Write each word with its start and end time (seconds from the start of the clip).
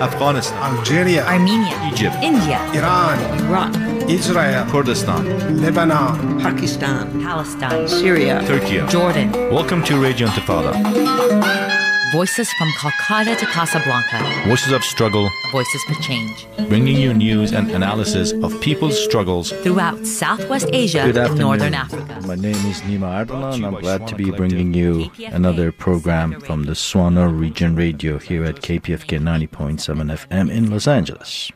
Afghanistan, 0.00 0.56
Algeria, 0.62 1.24
Armenia, 1.26 1.76
Egypt, 1.92 2.16
India, 2.22 2.58
Iran, 2.72 3.18
Iraq, 3.44 3.70
Israel, 4.08 4.64
Kurdistan, 4.70 5.24
Lebanon, 5.60 6.40
Pakistan, 6.40 7.20
Palestine, 7.22 7.86
Syria, 7.86 8.40
Turkey. 8.46 8.80
Jordan. 8.88 9.30
Welcome 9.52 9.82
to 9.84 10.00
Radio 10.00 10.26
Intifada. 10.28 11.79
Voices 12.12 12.52
from 12.54 12.72
Calcutta 12.72 13.36
to 13.36 13.46
Casablanca. 13.46 14.48
Voices 14.48 14.72
of 14.72 14.82
struggle, 14.82 15.30
Voices 15.52 15.82
for 15.84 15.94
change. 16.02 16.46
bringing 16.68 16.96
you 16.96 17.14
news 17.14 17.52
and 17.52 17.70
analysis 17.70 18.32
of 18.42 18.58
people's 18.60 18.98
struggles. 19.02 19.52
Throughout 19.62 20.04
Southwest 20.06 20.68
Asia 20.72 21.04
Good 21.04 21.16
and. 21.16 21.38
Northern 21.38 21.74
Africa. 21.74 22.20
My 22.26 22.34
name 22.34 22.56
is 22.66 22.80
Nyma 22.82 23.24
Ardalan, 23.26 23.54
and 23.54 23.66
I'm 23.66 23.74
glad 23.74 24.08
to 24.08 24.16
be 24.16 24.30
bringing 24.30 24.74
you 24.74 25.10
another 25.26 25.70
program 25.70 26.40
from 26.40 26.64
the 26.64 26.72
Swana 26.72 27.28
Region 27.30 27.76
Radio 27.76 28.18
here 28.18 28.44
at 28.44 28.56
KPFK 28.56 29.20
90.7 29.20 29.78
FM 30.26 30.50
in 30.50 30.70
Los 30.70 30.88
Angeles. 30.88 31.52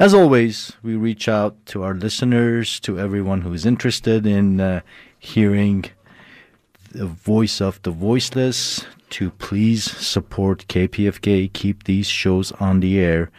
As 0.00 0.14
always, 0.14 0.72
we 0.82 0.96
reach 0.96 1.28
out 1.28 1.54
to 1.66 1.82
our 1.82 1.94
listeners, 1.94 2.80
to 2.80 2.98
everyone 2.98 3.42
who 3.42 3.52
is 3.52 3.66
interested 3.66 4.26
in 4.26 4.58
uh, 4.60 4.80
hearing 5.18 5.84
the 6.90 7.06
voice 7.06 7.60
of 7.60 7.82
the 7.82 7.90
voiceless, 7.90 8.84
to 9.10 9.30
please 9.30 9.84
support 9.84 10.66
KPFK, 10.68 11.52
keep 11.52 11.84
these 11.84 12.06
shows 12.06 12.52
on 12.52 12.80
the 12.80 12.98
air. 12.98 13.30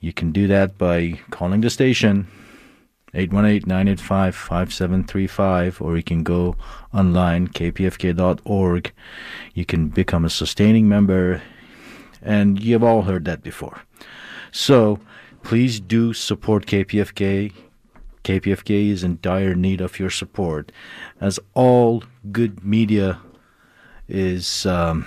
You 0.00 0.12
can 0.12 0.32
do 0.32 0.46
that 0.48 0.76
by 0.78 1.20
calling 1.30 1.60
the 1.60 1.70
station 1.70 2.26
818-985-5735 3.14 5.80
or 5.80 5.96
you 5.96 6.02
can 6.02 6.22
go 6.22 6.54
online 6.92 7.48
kpfk.org 7.48 8.92
you 9.54 9.64
can 9.64 9.88
become 9.88 10.26
a 10.26 10.30
sustaining 10.30 10.86
member 10.88 11.40
and 12.20 12.62
you've 12.62 12.84
all 12.84 13.02
heard 13.02 13.24
that 13.24 13.42
before 13.42 13.80
so 14.52 15.00
please 15.42 15.80
do 15.80 16.12
support 16.12 16.66
kpfk 16.66 17.50
kpfk 18.24 18.90
is 18.90 19.04
in 19.04 19.18
dire 19.22 19.54
need 19.54 19.80
of 19.80 19.98
your 19.98 20.10
support 20.10 20.72
as 21.20 21.38
all 21.54 22.02
good 22.32 22.64
media 22.64 23.20
is 24.08 24.66
um, 24.66 25.06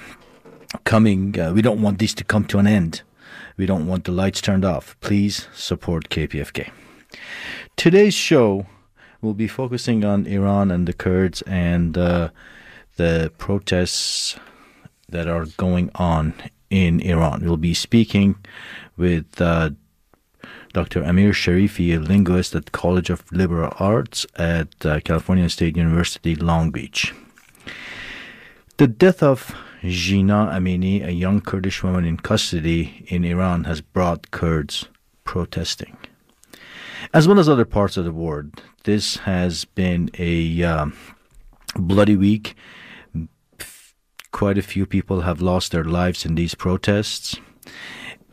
coming 0.84 1.40
uh, 1.40 1.52
we 1.53 1.62
don't 1.62 1.81
want 1.81 2.00
this 2.00 2.14
to 2.14 2.23
come 2.23 2.45
to 2.45 2.58
an 2.58 2.68
end. 2.68 3.02
We 3.58 3.66
don't 3.66 3.86
want 3.86 4.06
the 4.06 4.12
lights 4.12 4.42
turned 4.42 4.66
off. 4.66 4.95
Please 5.02 5.48
support 5.53 6.09
kpfk 6.09 6.72
Today's 7.76 8.14
show 8.14 8.66
will 9.22 9.34
be 9.34 9.48
focusing 9.48 10.03
on 10.03 10.25
Iran 10.25 10.72
and 10.72 10.88
the 10.88 10.94
Kurds 10.94 11.42
and 11.44 11.98
uh, 11.98 12.30
the 12.96 13.31
protests 13.38 14.38
that 15.09 15.28
are 15.28 15.46
going 15.58 15.92
on 15.96 16.34
in 16.70 17.00
Iran. 17.02 17.44
We'll 17.44 17.58
be 17.58 17.73
speaking 17.73 18.36
with 18.98 19.40
uh, 19.42 19.72
Dr. 20.73 21.03
Amir 21.03 21.31
Sharifi, 21.31 21.95
a 21.95 22.00
linguist 22.00 22.55
at 22.55 22.72
College 22.72 23.09
of 23.09 23.30
Liberal 23.31 23.73
Arts 23.80 24.25
at 24.36 24.86
uh, 24.86 25.00
California 25.02 25.50
State 25.50 25.78
University, 25.78 26.36
Long 26.36 26.72
Beach. 26.72 27.13
The 28.78 28.88
death 28.88 29.22
of 29.22 29.55
Jina 29.83 30.50
Amini, 30.53 31.05
a 31.05 31.11
young 31.11 31.41
Kurdish 31.41 31.83
woman 31.83 32.05
in 32.05 32.17
custody 32.17 33.05
in 33.08 33.23
Iran, 33.25 33.66
has 33.66 33.81
brought 33.81 34.31
Kurds 34.31 34.88
protesting 35.23 35.97
as 37.13 37.28
well 37.28 37.39
as 37.39 37.50
other 37.50 37.66
parts 37.66 37.97
of 37.97 38.06
the 38.06 38.11
world. 38.11 38.61
This 38.83 39.17
has 39.17 39.66
been 39.66 40.09
a 40.17 40.63
um, 40.63 40.95
bloody 41.75 42.16
week. 42.16 42.56
Quite 44.31 44.58
a 44.58 44.63
few 44.63 44.85
people 44.85 45.22
have 45.22 45.41
lost 45.41 45.72
their 45.72 45.83
lives 45.83 46.25
in 46.25 46.35
these 46.35 46.56
protests. 46.56 47.35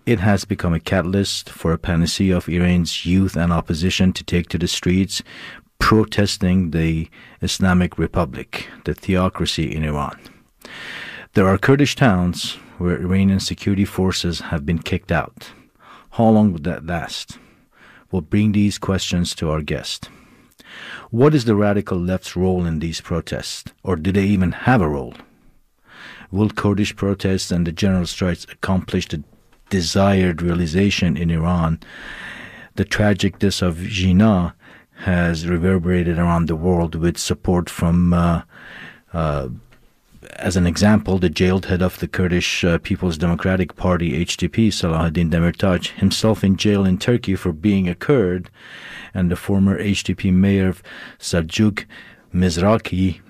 It 0.09 0.21
has 0.21 0.47
become 0.47 0.73
a 0.73 0.81
catalyst 0.81 1.51
for 1.51 1.75
a 1.75 1.77
panacea 1.77 2.35
of 2.35 2.49
Iran's 2.49 3.05
youth 3.05 3.37
and 3.37 3.53
opposition 3.53 4.15
to 4.15 4.25
take 4.25 4.49
to 4.49 4.57
the 4.57 4.67
streets, 4.67 5.23
protesting 5.79 6.71
the 6.71 7.11
Islamic 7.43 7.99
Republic, 7.99 8.71
the 8.87 8.95
theocracy 8.95 9.71
in 9.71 9.85
Iran. 9.85 10.19
There 11.35 11.47
are 11.47 11.59
Kurdish 11.59 11.95
towns 11.95 12.55
where 12.79 12.97
Iranian 12.97 13.39
security 13.39 13.85
forces 13.85 14.41
have 14.49 14.65
been 14.65 14.79
kicked 14.79 15.13
out. 15.13 15.51
How 16.13 16.31
long 16.31 16.55
would 16.55 16.65
that 16.65 16.87
last? 16.87 17.39
We'll 18.11 18.23
bring 18.23 18.53
these 18.53 18.79
questions 18.79 19.35
to 19.35 19.51
our 19.51 19.61
guest. 19.61 20.09
What 21.11 21.35
is 21.35 21.45
the 21.45 21.55
radical 21.55 21.99
left's 21.99 22.35
role 22.35 22.65
in 22.65 22.79
these 22.79 23.03
protests, 23.03 23.75
or 23.83 23.95
do 23.97 24.11
they 24.11 24.25
even 24.25 24.53
have 24.53 24.81
a 24.81 24.89
role? 24.89 25.17
Will 26.31 26.49
Kurdish 26.49 26.97
protests 26.97 27.51
and 27.51 27.67
the 27.67 27.73
general 27.73 28.07
strikes 28.07 28.47
accomplish 28.51 29.07
the 29.07 29.23
desired 29.71 30.43
realization 30.43 31.17
in 31.17 31.31
Iran? 31.31 31.81
The 32.77 32.85
tragic 32.85 33.39
death 33.39 33.63
of 33.63 33.79
Jina 33.79 34.55
has 35.01 35.47
reverberated 35.47 36.19
around 36.19 36.47
the 36.47 36.57
world 36.57 36.95
with 36.95 37.19
support 37.19 37.71
from 37.71 38.13
uh, 38.13 38.43
uh, 39.13 39.49
as 40.37 40.57
an 40.57 40.67
example, 40.67 41.19
the 41.19 41.31
jailed 41.31 41.67
head 41.67 41.83
of 41.83 41.99
the 41.99 42.09
Kurdish 42.09 42.65
uh, 42.65 42.79
People's 42.79 43.19
Democratic 43.19 43.77
Party, 43.77 44.25
HDP, 44.25 44.69
Selahattin 44.69 45.31
Demirtaş, 45.31 45.89
himself 45.93 46.45
in 46.45 46.57
jail 46.57 46.85
in 46.85 46.99
Turkey 46.99 47.35
for 47.35 47.53
being 47.53 47.89
a 47.89 47.95
Kurd, 47.95 48.51
and 49.15 49.31
the 49.31 49.37
former 49.37 49.81
HDP 49.83 50.33
mayor 50.33 50.69
of 50.69 50.83
Selçuk, 51.19 51.87
Mızraklı, 52.35 53.21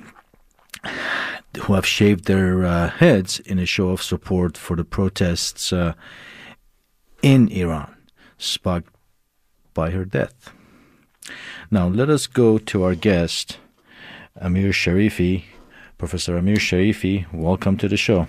who 1.62 1.74
have 1.74 1.86
shaved 1.86 2.24
their 2.24 2.64
uh, 2.64 2.90
heads 2.90 3.40
in 3.40 3.58
a 3.58 3.66
show 3.66 3.90
of 3.90 4.02
support 4.02 4.56
for 4.56 4.76
the 4.76 4.84
protests 4.84 5.72
uh, 5.72 5.94
in 7.22 7.48
Iran, 7.48 7.94
sparked 8.36 8.94
by 9.74 9.90
her 9.90 10.04
death. 10.04 10.50
Now, 11.70 11.88
let 11.88 12.08
us 12.08 12.26
go 12.26 12.58
to 12.58 12.84
our 12.84 12.94
guest, 12.94 13.58
Amir 14.40 14.70
Sharifi. 14.70 15.44
Professor 15.98 16.36
Amir 16.36 16.56
Sharifi, 16.56 17.26
welcome 17.32 17.76
to 17.76 17.88
the 17.88 17.96
show. 17.96 18.28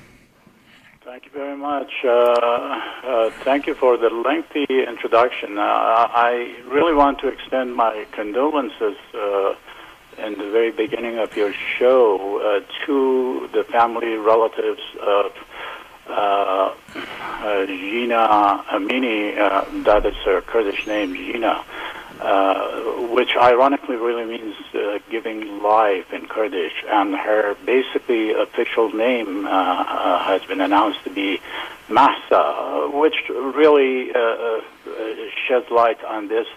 Thank 1.06 1.26
you 1.26 1.32
very 1.32 1.56
much. 1.56 1.92
Uh, 2.04 2.10
uh, 2.10 3.30
thank 3.44 3.68
you 3.68 3.76
for 3.76 3.96
the 3.96 4.10
lengthy 4.10 4.66
introduction. 4.70 5.58
Uh, 5.58 5.62
I 5.62 6.56
really 6.68 6.96
want 6.96 7.20
to 7.20 7.28
extend 7.28 7.76
my 7.76 8.06
condolences 8.12 8.98
uh, 9.14 9.54
in 10.18 10.38
the 10.38 10.50
very 10.50 10.72
beginning 10.72 11.20
of 11.20 11.36
your 11.38 11.54
show 11.54 12.42
uh, 12.42 12.86
to 12.86 13.50
the 13.54 13.64
family 13.66 14.16
relatives 14.16 14.82
of 15.00 15.32
Jina 17.66 18.64
Amini, 18.72 19.38
uh, 19.38 19.66
that 19.84 20.06
is 20.06 20.16
her 20.26 20.42
Kurdish 20.42 20.88
name, 20.88 21.16
Jina. 21.16 21.64
Uh, 22.20 23.08
which 23.14 23.38
ironically 23.38 23.96
really 23.96 24.26
means 24.26 24.54
uh, 24.74 25.00
giving 25.10 25.64
life 25.64 26.12
in 26.12 26.28
Kurdish. 26.28 26.84
And 26.90 27.16
her 27.16 27.56
basically 27.66 28.34
official 28.34 28.92
name 28.92 29.46
uh, 29.46 29.50
uh, 29.50 30.24
has 30.26 30.44
been 30.44 30.60
announced 30.60 31.02
to 31.06 31.12
be 31.12 31.40
Mahsa, 31.88 32.90
which 32.94 33.30
really 33.30 34.14
uh, 34.14 34.20
uh, 34.20 34.62
sheds 35.48 35.72
light 35.72 36.04
on 36.04 36.28
this 36.28 36.48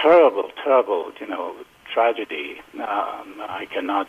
terrible, 0.00 0.50
terrible, 0.64 1.12
you 1.20 1.28
know, 1.28 1.54
tragedy. 1.92 2.60
Um, 2.74 3.38
I 3.38 3.68
cannot 3.70 4.08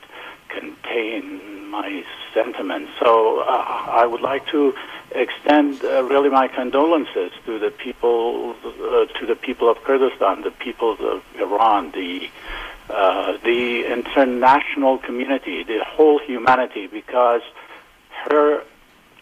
contain 0.49 1.69
my 1.69 2.03
sentiments. 2.33 2.91
So 2.99 3.39
uh, 3.39 3.43
I 4.01 4.05
would 4.05 4.21
like 4.21 4.45
to 4.47 4.73
extend 5.11 5.83
uh, 5.83 6.03
really 6.03 6.29
my 6.29 6.47
condolences 6.47 7.31
to 7.45 7.59
the 7.59 7.71
people, 7.71 8.55
uh, 8.63 9.05
to 9.19 9.25
the 9.25 9.35
people 9.35 9.69
of 9.69 9.77
Kurdistan, 9.83 10.41
the 10.41 10.51
people 10.51 10.97
of 10.99 11.23
Iran, 11.35 11.91
the 11.91 12.29
uh, 12.89 13.37
the 13.43 13.85
international 13.85 14.97
community, 14.97 15.63
the 15.63 15.81
whole 15.85 16.19
humanity, 16.19 16.87
because 16.87 17.41
her 18.25 18.61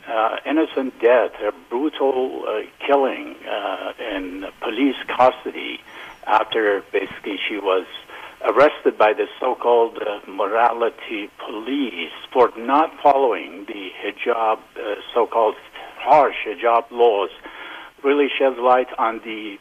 uh, 0.07 0.37
innocent 0.45 0.99
death, 0.99 1.31
her 1.35 1.53
brutal 1.69 2.43
uh, 2.47 2.61
killing 2.85 3.35
in 3.99 4.47
police 4.61 4.95
custody 5.07 5.79
after 6.25 6.83
basically 6.91 7.39
she 7.47 7.57
was 7.57 7.85
arrested 8.45 8.97
by 8.97 9.13
the 9.13 9.27
so-called 9.39 9.97
uh, 9.97 10.19
morality 10.29 11.29
police 11.45 12.11
for 12.33 12.51
not 12.57 12.91
following 13.01 13.65
the 13.67 13.89
hijab, 14.03 14.57
uh, 14.57 14.95
so-called 15.13 15.55
harsh 15.97 16.35
hijab 16.47 16.89
laws, 16.91 17.29
really 18.03 18.27
sheds 18.37 18.57
light 18.57 18.87
on 18.97 19.19
the 19.23 19.57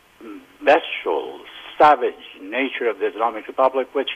bestial, 0.65 1.41
savage 1.79 2.15
nature 2.41 2.89
of 2.89 2.99
the 2.99 3.07
Islamic 3.07 3.47
Republic, 3.47 3.95
which, 3.95 4.11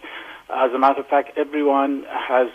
as 0.51 0.73
a 0.73 0.79
matter 0.79 1.01
of 1.01 1.07
fact, 1.09 1.37
everyone 1.37 2.05
has 2.09 2.49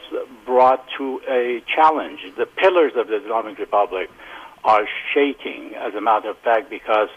brought 0.46 0.86
to 0.98 1.22
a 1.28 1.62
challenge. 1.74 2.20
The 2.38 2.46
pillars 2.46 2.94
of 2.96 3.08
the 3.08 3.24
Islamic 3.24 3.58
Republic 3.58 4.10
are 4.64 4.88
shaking, 5.14 5.74
as 5.76 5.94
a 5.96 6.02
matter 6.02 6.30
of 6.30 6.38
fact, 6.40 6.70
because 6.70 7.10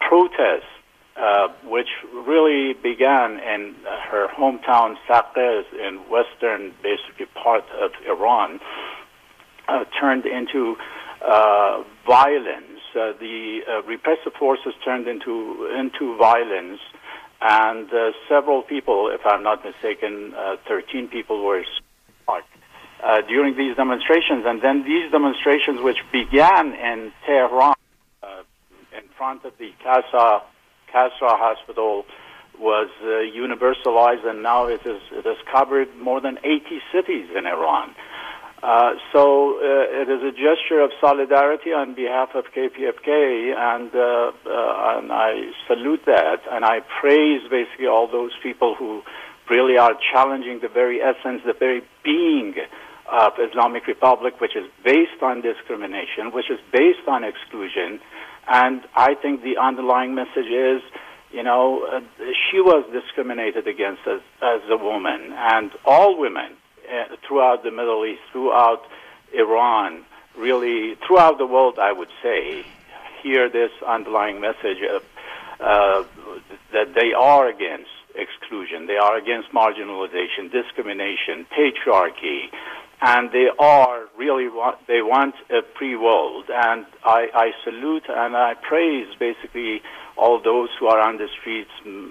protests 0.00 0.70
uh, 1.16 1.48
which 1.64 1.88
really 2.12 2.74
began 2.74 3.32
in 3.32 3.74
uh, 3.86 4.00
her 4.10 4.28
hometown 4.28 4.96
Saqqez 5.08 5.64
in 5.74 5.98
western, 6.08 6.72
basically 6.82 7.26
part 7.34 7.64
of 7.80 7.90
Iran, 8.06 8.60
uh, 9.68 9.84
turned 10.00 10.26
into 10.26 10.76
uh, 11.22 11.82
violence 12.06 12.80
uh, 12.94 13.12
the 13.20 13.60
repressive 13.86 14.32
forces 14.38 14.74
turned 14.84 15.06
into 15.06 15.68
into 15.78 16.16
violence, 16.16 16.80
and 17.40 17.88
several 18.28 18.62
people, 18.62 19.10
if 19.14 19.24
I'm 19.24 19.42
not 19.42 19.64
mistaken, 19.64 20.34
uh, 20.36 20.56
13 20.66 21.08
people 21.08 21.44
were 21.44 21.62
uh, 22.28 23.20
during 23.28 23.56
these 23.56 23.76
demonstrations. 23.76 24.44
And 24.44 24.60
then 24.60 24.84
these 24.84 25.10
demonstrations, 25.10 25.80
which 25.80 25.98
began 26.12 26.74
in 26.74 27.12
Tehran, 27.24 27.74
in 28.92 29.08
front 29.16 29.44
of 29.44 29.52
the 29.58 29.72
Casa 29.82 30.42
Kasra 30.92 31.38
Hospital, 31.38 32.04
was 32.58 32.90
uh, 33.02 33.24
universalized, 33.32 34.26
and 34.26 34.42
now 34.42 34.66
it 34.66 34.84
is 34.84 35.00
it 35.12 35.24
has 35.24 35.38
covered 35.50 35.88
more 35.96 36.20
than 36.20 36.38
80 36.44 36.80
cities 36.92 37.28
in 37.34 37.46
Iran. 37.46 37.94
Uh, 38.62 38.92
so 39.12 39.56
uh, 39.56 40.02
it 40.02 40.08
is 40.10 40.22
a 40.22 40.32
gesture 40.32 40.80
of 40.80 40.90
solidarity 41.00 41.72
on 41.72 41.94
behalf 41.94 42.34
of 42.34 42.44
KPFK, 42.54 43.56
and, 43.56 43.88
uh, 43.94 44.32
uh, 44.44 44.98
and 44.98 45.10
I 45.10 45.50
salute 45.66 46.04
that, 46.04 46.40
and 46.50 46.62
I 46.62 46.80
praise 47.00 47.40
basically 47.50 47.86
all 47.86 48.06
those 48.06 48.32
people 48.42 48.74
who 48.74 49.02
really 49.48 49.78
are 49.78 49.96
challenging 50.12 50.60
the 50.60 50.68
very 50.68 51.00
essence, 51.00 51.40
the 51.46 51.54
very 51.58 51.82
being 52.04 52.54
of 53.10 53.32
Islamic 53.40 53.86
Republic, 53.86 54.40
which 54.40 54.54
is 54.54 54.66
based 54.84 55.22
on 55.22 55.40
discrimination, 55.40 56.30
which 56.32 56.50
is 56.50 56.60
based 56.70 57.08
on 57.08 57.24
exclusion, 57.24 57.98
and 58.50 58.82
I 58.94 59.14
think 59.14 59.42
the 59.42 59.56
underlying 59.56 60.14
message 60.14 60.46
is 60.46 60.82
you 61.32 61.42
know, 61.42 61.86
uh, 61.86 62.00
she 62.50 62.60
was 62.60 62.84
discriminated 62.92 63.68
against 63.68 64.00
as, 64.06 64.20
as 64.42 64.60
a 64.68 64.76
woman, 64.76 65.32
and 65.32 65.70
all 65.84 66.18
women 66.18 66.56
uh, 66.90 67.16
throughout 67.26 67.62
the 67.62 67.70
Middle 67.70 68.04
East, 68.04 68.22
throughout 68.32 68.82
Iran, 69.32 70.04
really 70.36 70.96
throughout 71.06 71.38
the 71.38 71.46
world, 71.46 71.78
I 71.78 71.92
would 71.92 72.10
say, 72.22 72.64
hear 73.22 73.48
this 73.48 73.70
underlying 73.86 74.40
message 74.40 74.78
of 74.90 75.02
uh, 75.60 76.04
that 76.72 76.94
they 76.94 77.12
are 77.12 77.48
against 77.48 77.90
exclusion, 78.14 78.86
they 78.86 78.96
are 78.96 79.16
against 79.16 79.52
marginalization, 79.52 80.50
discrimination, 80.50 81.46
patriarchy, 81.56 82.50
and 83.02 83.32
they 83.32 83.48
are 83.58 84.04
really 84.16 84.48
want, 84.48 84.86
they 84.86 85.02
want 85.02 85.34
a 85.50 85.62
free 85.78 85.96
world. 85.96 86.44
And 86.50 86.84
I, 87.04 87.30
I 87.34 87.52
salute 87.64 88.04
and 88.08 88.36
I 88.36 88.54
praise 88.54 89.08
basically 89.18 89.82
all 90.16 90.38
those 90.38 90.68
who 90.78 90.86
are 90.86 91.00
on 91.00 91.16
the 91.16 91.28
streets, 91.28 91.70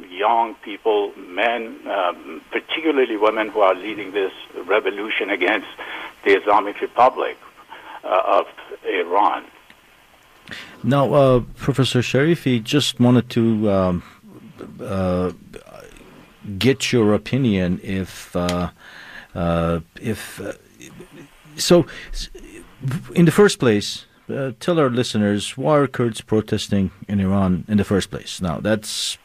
young 0.09 0.55
people, 0.55 1.13
men, 1.17 1.79
um, 1.87 2.41
particularly 2.51 3.17
women 3.17 3.49
who 3.49 3.59
are 3.59 3.75
leading 3.75 4.11
this 4.13 4.33
revolution 4.65 5.29
against 5.29 5.67
the 6.25 6.31
Islamic 6.39 6.81
Republic 6.81 7.37
uh, 8.03 8.21
of 8.25 8.47
Iran. 8.83 9.45
Now, 10.83 11.13
uh, 11.13 11.39
Professor 11.57 11.99
Sharifi, 11.99 12.63
just 12.63 12.99
wanted 12.99 13.29
to 13.31 13.69
um, 13.69 14.03
uh, 14.81 15.31
get 16.57 16.91
your 16.91 17.13
opinion 17.13 17.79
if 17.83 18.35
uh, 18.35 18.71
uh, 19.35 19.79
if 20.01 20.41
uh, 20.41 20.53
so. 21.59 21.85
In 23.13 23.25
the 23.25 23.31
first 23.31 23.59
place, 23.59 24.05
uh, 24.29 24.51
tell 24.61 24.79
our 24.79 24.89
listeners 24.89 25.57
why 25.57 25.77
are 25.79 25.87
Kurds 25.87 26.21
protesting 26.21 26.91
in 27.07 27.19
Iran 27.19 27.65
in 27.67 27.77
the 27.77 27.83
first 27.83 28.09
place? 28.09 28.41
Now, 28.41 28.59
that's 28.61 29.17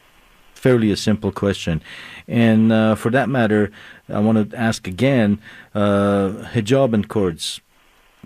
fairly 0.53 0.91
a 0.91 0.97
simple 0.97 1.31
question. 1.31 1.81
And 2.27 2.71
uh, 2.71 2.95
for 2.95 3.11
that 3.11 3.29
matter, 3.29 3.71
I 4.09 4.19
want 4.19 4.49
to 4.49 4.57
ask 4.57 4.87
again 4.87 5.39
uh, 5.73 6.49
hijab 6.53 6.93
and 6.93 7.07
Kurds. 7.07 7.61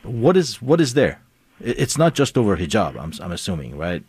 What 0.03 0.37
is 0.37 0.61
what 0.61 0.79
is 0.79 0.93
there? 0.93 1.21
It's 1.59 1.97
not 1.97 2.15
just 2.15 2.37
over 2.37 2.55
hijab, 2.55 2.97
I'm, 2.97 3.11
I'm 3.21 3.33
assuming, 3.33 3.77
right? 3.77 4.03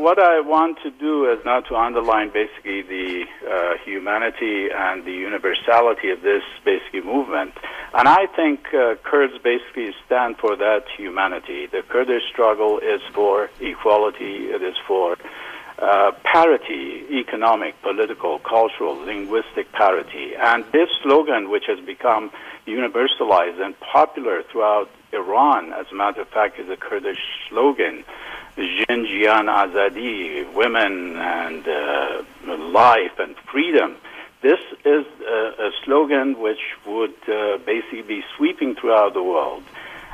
What 0.00 0.18
I 0.18 0.40
want 0.40 0.78
to 0.82 0.90
do 0.90 1.30
is 1.30 1.44
not 1.44 1.66
to 1.68 1.76
underline 1.76 2.30
basically 2.30 2.80
the 2.80 3.26
uh, 3.46 3.76
humanity 3.84 4.68
and 4.74 5.04
the 5.04 5.12
universality 5.12 6.08
of 6.08 6.22
this 6.22 6.42
basically 6.64 7.02
movement. 7.02 7.52
And 7.92 8.08
I 8.08 8.24
think 8.34 8.72
uh, 8.72 8.94
Kurds 9.04 9.34
basically 9.44 9.92
stand 10.06 10.38
for 10.38 10.56
that 10.56 10.84
humanity. 10.96 11.66
The 11.66 11.82
Kurdish 11.86 12.22
struggle 12.32 12.78
is 12.78 13.02
for 13.12 13.50
equality, 13.60 14.48
it 14.48 14.62
is 14.62 14.74
for 14.88 15.18
uh, 15.78 16.12
parity, 16.24 17.04
economic, 17.10 17.74
political, 17.82 18.38
cultural, 18.38 18.94
linguistic 18.94 19.70
parity. 19.72 20.32
And 20.34 20.64
this 20.72 20.88
slogan, 21.02 21.50
which 21.50 21.64
has 21.66 21.78
become 21.84 22.30
universalized 22.66 23.60
and 23.60 23.78
popular 23.80 24.44
throughout 24.50 24.88
Iran, 25.12 25.74
as 25.74 25.84
a 25.92 25.94
matter 25.94 26.22
of 26.22 26.28
fact, 26.28 26.58
is 26.58 26.70
a 26.70 26.76
Kurdish 26.78 27.20
slogan 27.50 28.02
Jin 28.60 29.06
Jiyan 29.06 29.46
Azadi, 29.48 30.52
women 30.54 31.16
and 31.16 31.66
uh, 31.66 32.22
life 32.56 33.18
and 33.18 33.34
freedom. 33.50 33.96
This 34.42 34.60
is 34.84 35.06
a, 35.26 35.52
a 35.58 35.70
slogan 35.84 36.40
which 36.40 36.60
would 36.86 37.14
uh, 37.28 37.58
basically 37.58 38.02
be 38.02 38.22
sweeping 38.36 38.74
throughout 38.74 39.14
the 39.14 39.22
world. 39.22 39.62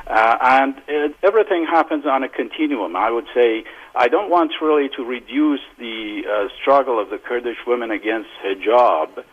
Uh, 0.05 0.37
and 0.41 0.81
it, 0.87 1.15
everything 1.23 1.65
happens 1.65 2.05
on 2.05 2.23
a 2.23 2.29
continuum. 2.29 2.95
I 2.95 3.11
would 3.11 3.27
say 3.33 3.65
I 3.93 4.07
don't 4.07 4.29
want 4.29 4.51
really 4.61 4.89
to 4.95 5.03
reduce 5.03 5.61
the 5.77 6.23
uh, 6.25 6.47
struggle 6.61 6.99
of 6.99 7.09
the 7.09 7.17
Kurdish 7.17 7.57
women 7.65 7.91
against 7.91 8.29
hijab. 8.43 9.23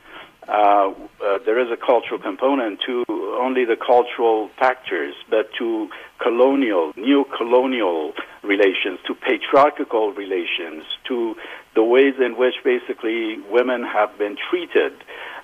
Uh, 0.49 0.93
uh, 1.25 1.39
there 1.47 1.59
is 1.59 1.71
a 1.71 1.77
cultural 1.77 2.21
component 2.21 2.81
to 2.83 3.05
only 3.41 3.65
the 3.65 3.77
cultural 3.77 4.51
factors, 4.59 5.15
but 5.31 5.49
to 5.59 5.89
colonial, 6.19 6.93
neo-colonial 6.97 8.13
relations, 8.43 8.99
to 9.07 9.15
patriarchal 9.15 10.13
relations, 10.13 10.85
to 11.05 11.35
the 11.75 11.83
ways 11.83 12.15
in 12.21 12.37
which 12.37 12.55
basically 12.63 13.41
women 13.51 13.83
have 13.83 14.17
been 14.19 14.37
treated. 14.51 14.93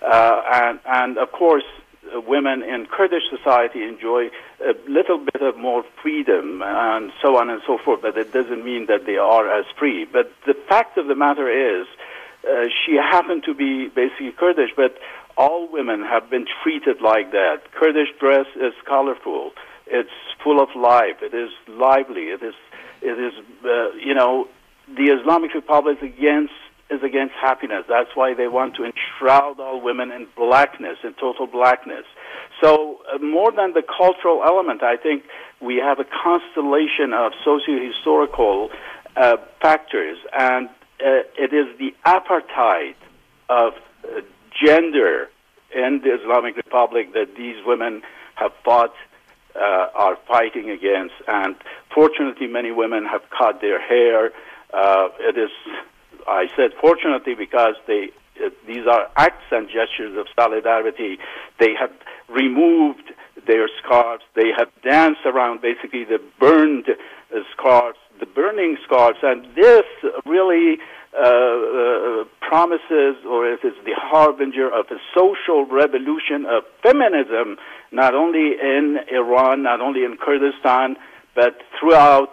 Uh, 0.03 0.43
and, 0.53 0.81
and 0.87 1.19
of 1.19 1.33
course, 1.33 1.65
women 2.27 2.63
in 2.63 2.87
Kurdish 2.87 3.23
society 3.31 3.85
enjoy 3.85 4.31
a 4.61 4.75
little 4.89 5.19
bit 5.19 5.43
of 5.43 5.57
more 5.57 5.85
freedom 6.03 6.63
and 6.63 7.13
so 7.23 7.37
on 7.37 7.51
and 7.51 7.63
so 7.67 7.79
forth, 7.79 8.03
but 8.03 8.17
it 8.17 8.33
doesn't 8.33 8.65
mean 8.65 8.87
that 8.87 9.07
they 9.07 9.17
are 9.17 9.51
as 9.51 9.65
free. 9.79 10.05
But 10.05 10.33
the 10.47 10.55
fact 10.55 10.99
of 10.99 11.07
the 11.07 11.15
matter 11.15 11.49
is, 11.49 11.87
uh, 12.49 12.65
she 12.85 12.97
happened 12.97 13.43
to 13.45 13.55
be 13.55 13.89
basically 13.89 14.33
Kurdish, 14.33 14.71
but 14.77 14.97
all 15.37 15.69
women 15.71 16.03
have 16.03 16.31
been 16.31 16.47
treated 16.63 17.01
like 17.01 17.33
that. 17.33 17.73
Kurdish 17.73 18.09
dress 18.19 18.47
is 18.57 18.75
colorful. 18.87 19.53
It's 19.87 20.11
full 20.43 20.61
of 20.61 20.69
life. 20.77 21.17
It 21.23 21.35
is 21.35 21.51
lively. 21.69 22.25
It 22.29 22.43
is, 22.43 22.55
it 23.03 23.19
is, 23.19 23.33
uh, 23.65 23.93
you 23.97 24.15
know, 24.15 24.49
the 24.89 25.13
Islamic 25.13 25.55
Republic 25.55 25.99
is 26.03 26.13
against 26.13 26.53
is 26.91 27.03
against 27.05 27.35
happiness. 27.41 27.85
That's 27.89 28.11
why 28.15 28.35
they 28.35 28.49
want 28.49 28.75
to 28.77 28.85
enshroud 28.85 29.61
all 29.61 29.81
women 29.81 30.11
in 30.11 30.27
blackness, 30.37 30.99
in 31.05 31.15
total 31.15 31.47
blackness. 31.47 32.05
So 32.61 32.99
uh, 33.13 33.19
more 33.19 33.53
than 33.53 33.73
the 33.75 33.83
cultural 33.83 34.43
element, 34.45 34.83
I 34.83 34.97
think 34.97 35.23
we 35.61 35.77
have 35.77 36.01
a 36.01 36.05
constellation 36.05 37.13
of 37.15 37.33
socio-historical 37.45 38.71
uh, 39.17 39.37
factors, 39.63 40.19
and 40.37 40.69
uh, 41.05 41.23
it 41.39 41.53
is 41.53 41.67
the 41.79 41.95
apartheid 42.07 42.95
of 43.49 43.75
uh, 44.05 44.21
gender 44.65 45.29
in 45.75 46.01
the 46.03 46.15
Islamic 46.21 46.57
Republic 46.57 47.13
that 47.15 47.37
these 47.37 47.57
women 47.65 48.03
have 48.35 48.53
fought, 48.65 48.95
uh, 49.55 49.87
are 49.95 50.17
fighting 50.27 50.71
against. 50.71 51.15
And 51.29 51.57
fortunately, 51.95 52.47
many 52.47 52.71
women 52.71 53.07
have 53.07 53.23
cut 53.37 53.61
their 53.61 53.81
hair. 53.81 54.33
Uh, 54.73 55.09
it 55.21 55.37
is, 55.39 55.51
I 56.27 56.49
said, 56.57 56.73
fortunately, 56.81 57.35
because 57.35 57.75
they 57.87 58.11
uh, 58.45 58.51
these 58.67 58.87
are 58.87 59.11
acts 59.17 59.45
and 59.51 59.69
gestures 59.69 60.17
of 60.17 60.27
solidarity. 60.35 61.19
They 61.59 61.75
have 61.79 61.93
removed 62.29 63.13
their 63.47 63.69
scarves. 63.83 64.25
They 64.35 64.51
have 64.57 64.69
danced 64.83 65.27
around 65.27 65.61
basically 65.61 66.05
the 66.05 66.21
burned 66.39 66.87
uh, 66.89 67.41
scarves, 67.53 67.99
the 68.21 68.27
burning 68.27 68.77
scarves, 68.85 69.19
and 69.23 69.45
this 69.57 69.85
really 70.25 70.79
uh, 71.13 71.27
uh, 71.27 72.25
promises 72.41 73.17
or 73.27 73.51
it 73.51 73.65
is 73.65 73.75
the 73.85 73.95
harbinger 73.97 74.69
of 74.69 74.87
a 74.91 74.99
social 75.17 75.67
revolution 75.67 76.47
of 76.47 76.63
feminism, 76.83 77.57
not 77.91 78.15
only 78.15 78.53
in 78.61 78.99
Iran, 79.11 79.65
not 79.65 79.81
only 79.81 80.05
in 80.05 80.17
Kurdistan, 80.17 80.97
but 81.35 81.59
throughout 81.79 82.31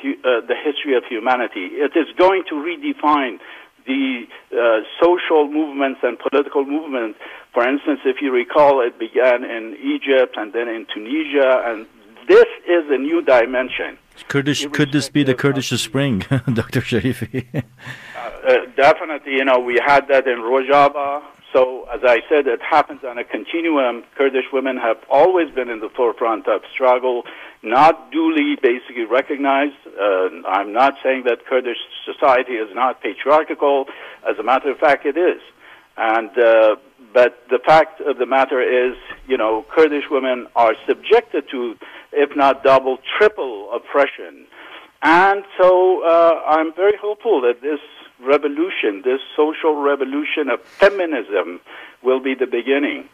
uh, 0.00 0.40
the 0.46 0.56
history 0.56 0.96
of 0.96 1.04
humanity. 1.08 1.76
It 1.76 1.92
is 1.96 2.08
going 2.16 2.44
to 2.48 2.54
redefine 2.56 3.38
the 3.86 4.26
uh, 4.52 4.80
social 5.02 5.48
movements 5.48 6.00
and 6.02 6.18
political 6.18 6.64
movements. 6.64 7.18
For 7.54 7.66
instance, 7.66 8.00
if 8.04 8.20
you 8.20 8.32
recall, 8.32 8.80
it 8.80 8.98
began 8.98 9.44
in 9.44 9.76
Egypt 9.80 10.36
and 10.36 10.52
then 10.52 10.68
in 10.68 10.86
Tunisia, 10.92 11.62
and 11.64 11.86
this 12.28 12.46
is 12.68 12.84
a 12.90 12.98
new 12.98 13.22
dimension. 13.22 13.98
Kurdish, 14.28 14.66
could 14.72 14.92
this 14.92 15.08
be 15.08 15.22
the 15.24 15.34
Kurdish 15.34 15.70
Spring, 15.70 16.20
Dr. 16.52 16.80
Sharifi? 16.80 17.46
uh, 17.54 18.56
definitely, 18.76 19.32
you 19.32 19.44
know, 19.44 19.58
we 19.58 19.80
had 19.84 20.08
that 20.08 20.26
in 20.26 20.38
Rojava 20.38 21.22
So, 21.52 21.88
as 21.92 22.00
I 22.04 22.20
said, 22.28 22.46
it 22.46 22.60
happens 22.62 23.00
on 23.02 23.18
a 23.18 23.24
continuum. 23.24 24.04
Kurdish 24.16 24.46
women 24.52 24.76
have 24.76 24.98
always 25.10 25.50
been 25.52 25.68
in 25.68 25.80
the 25.80 25.88
forefront 25.88 26.46
of 26.46 26.62
struggle, 26.72 27.24
not 27.62 28.12
duly 28.12 28.56
basically 28.62 29.04
recognized. 29.04 29.74
Uh, 29.86 30.28
I'm 30.46 30.72
not 30.72 30.94
saying 31.02 31.24
that 31.26 31.44
Kurdish 31.46 31.78
society 32.04 32.52
is 32.52 32.68
not 32.74 33.02
patriarchal. 33.02 33.86
As 34.28 34.38
a 34.38 34.44
matter 34.44 34.70
of 34.70 34.78
fact, 34.78 35.06
it 35.06 35.16
is. 35.16 35.40
And 35.96 36.30
uh, 36.38 36.76
but 37.12 37.42
the 37.50 37.58
fact 37.58 38.00
of 38.00 38.18
the 38.18 38.26
matter 38.26 38.60
is, 38.62 38.96
you 39.26 39.36
know, 39.36 39.66
Kurdish 39.74 40.04
women 40.08 40.46
are 40.54 40.74
subjected 40.86 41.50
to, 41.50 41.74
if 42.12 42.36
not 42.36 42.62
double, 42.62 42.98
triple 43.18 43.72
oppression. 43.72 44.46
And 45.02 45.44
so 45.58 46.02
uh, 46.04 46.42
I'm 46.46 46.74
very 46.74 46.96
hopeful 46.96 47.40
that 47.42 47.62
this 47.62 47.80
revolution, 48.20 49.02
this 49.04 49.20
social 49.34 49.76
revolution 49.76 50.50
of 50.50 50.60
feminism, 50.62 51.60
will 52.02 52.20
be 52.20 52.34
the 52.34 52.46
beginning 52.46 53.08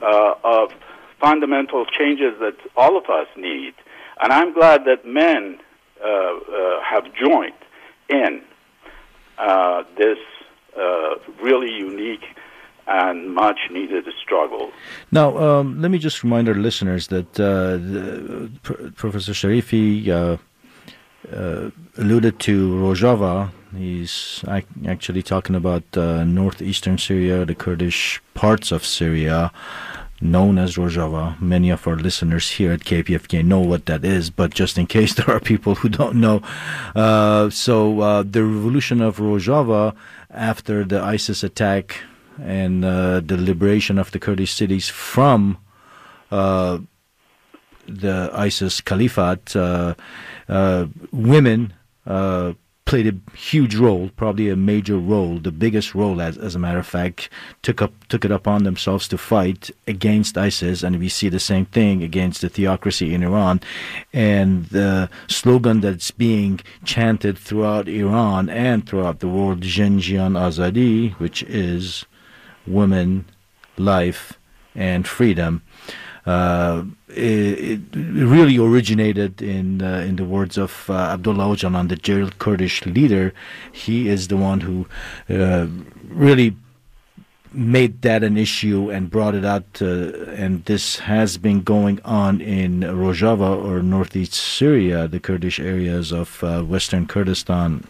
uh, 0.00 0.34
of 0.42 0.72
fundamental 1.20 1.84
changes 1.86 2.38
that 2.40 2.56
all 2.76 2.96
of 2.96 3.04
us 3.04 3.26
need. 3.36 3.74
And 4.20 4.32
I'm 4.32 4.52
glad 4.52 4.84
that 4.84 5.06
men 5.06 5.58
uh, 6.02 6.06
uh, 6.06 6.82
have 6.82 7.12
joined 7.14 7.52
in 8.08 8.42
uh, 9.36 9.84
this 9.96 10.18
uh, 10.76 11.16
really 11.42 11.72
unique 11.72 12.24
and 12.88 13.34
much 13.34 13.58
needed 13.70 14.04
struggle. 14.22 14.72
Now, 15.12 15.36
um, 15.38 15.80
let 15.80 15.90
me 15.90 15.98
just 15.98 16.22
remind 16.24 16.48
our 16.48 16.54
listeners 16.54 17.08
that 17.08 17.38
uh, 17.38 17.76
the, 17.76 18.50
Professor 18.96 19.32
Sharifi 19.32 20.08
uh, 20.08 20.36
uh, 21.34 21.70
alluded 21.98 22.38
to 22.40 22.74
Rojava. 22.74 23.50
He's 23.76 24.42
ac- 24.48 24.66
actually 24.86 25.22
talking 25.22 25.54
about 25.54 25.84
uh, 25.96 26.24
northeastern 26.24 26.96
Syria, 26.96 27.44
the 27.44 27.54
Kurdish 27.54 28.22
parts 28.32 28.72
of 28.72 28.84
Syria, 28.84 29.52
known 30.20 30.58
as 30.58 30.76
Rojava. 30.76 31.38
Many 31.40 31.70
of 31.70 31.86
our 31.86 31.96
listeners 31.96 32.52
here 32.52 32.72
at 32.72 32.80
KPFK 32.80 33.44
know 33.44 33.60
what 33.60 33.86
that 33.86 34.04
is, 34.04 34.30
but 34.30 34.54
just 34.54 34.78
in 34.78 34.86
case 34.86 35.14
there 35.18 35.30
are 35.30 35.40
people 35.40 35.74
who 35.76 35.88
don't 35.88 36.16
know. 36.16 36.40
Uh, 36.94 37.50
so, 37.50 38.00
uh, 38.00 38.22
the 38.22 38.42
revolution 38.42 39.02
of 39.02 39.18
Rojava 39.18 39.94
after 40.30 40.84
the 40.84 41.00
ISIS 41.02 41.42
attack 41.42 42.00
and 42.42 42.84
uh, 42.84 43.20
the 43.20 43.36
liberation 43.36 43.98
of 43.98 44.10
the 44.12 44.18
Kurdish 44.18 44.54
cities 44.54 44.88
from 44.88 45.58
uh, 46.30 46.78
the 47.86 48.30
ISIS 48.32 48.80
caliphate, 48.80 49.56
uh, 49.56 49.94
uh 50.48 50.86
women 51.10 51.72
uh, 52.06 52.52
played 52.88 53.06
a 53.06 53.36
huge 53.36 53.76
role, 53.76 54.10
probably 54.16 54.48
a 54.48 54.56
major 54.56 54.96
role, 54.96 55.38
the 55.38 55.52
biggest 55.52 55.94
role, 55.94 56.22
as, 56.22 56.38
as 56.38 56.54
a 56.54 56.58
matter 56.58 56.78
of 56.78 56.86
fact, 56.86 57.28
took 57.60 57.82
up 57.82 57.92
took 58.08 58.24
it 58.24 58.30
upon 58.30 58.64
themselves 58.64 59.06
to 59.06 59.18
fight 59.18 59.70
against 59.86 60.38
ISIS, 60.38 60.82
and 60.82 60.98
we 60.98 61.10
see 61.10 61.28
the 61.28 61.38
same 61.38 61.66
thing 61.66 62.02
against 62.02 62.40
the 62.40 62.48
theocracy 62.48 63.12
in 63.12 63.22
Iran, 63.22 63.60
and 64.14 64.64
the 64.66 65.10
slogan 65.26 65.82
that's 65.82 66.10
being 66.10 66.60
chanted 66.82 67.36
throughout 67.36 67.88
Iran 67.88 68.48
and 68.48 68.88
throughout 68.88 69.20
the 69.20 69.28
world, 69.28 69.60
Jin 69.60 69.98
Azadi, 69.98 71.12
which 71.20 71.42
is 71.42 72.06
women, 72.68 73.24
life, 73.76 74.38
and 74.74 75.06
freedom. 75.06 75.62
Uh, 76.26 76.84
it, 77.08 77.14
it, 77.14 77.80
really 77.94 78.58
originated 78.58 79.40
in 79.40 79.80
uh, 79.80 80.04
in 80.06 80.16
the 80.16 80.24
words 80.24 80.58
of 80.58 80.90
uh, 80.90 81.14
Abdullah 81.14 81.44
Öcalan, 81.44 81.88
the 81.88 81.96
jailed 81.96 82.38
Kurdish 82.38 82.84
leader. 82.84 83.32
He 83.72 84.08
is 84.08 84.28
the 84.28 84.36
one 84.36 84.60
who 84.60 84.86
uh, 85.30 85.66
really 86.08 86.54
made 87.52 88.02
that 88.02 88.22
an 88.22 88.36
issue 88.36 88.90
and 88.90 89.10
brought 89.10 89.34
it 89.34 89.44
out. 89.44 89.64
Uh, 89.80 90.12
and 90.36 90.64
this 90.66 90.98
has 90.98 91.38
been 91.38 91.62
going 91.62 92.00
on 92.04 92.40
in 92.40 92.80
Rojava 92.80 93.64
or 93.64 93.82
northeast 93.82 94.34
Syria, 94.34 95.08
the 95.08 95.20
Kurdish 95.20 95.58
areas 95.58 96.12
of 96.12 96.42
uh, 96.44 96.62
western 96.62 97.06
Kurdistan, 97.06 97.84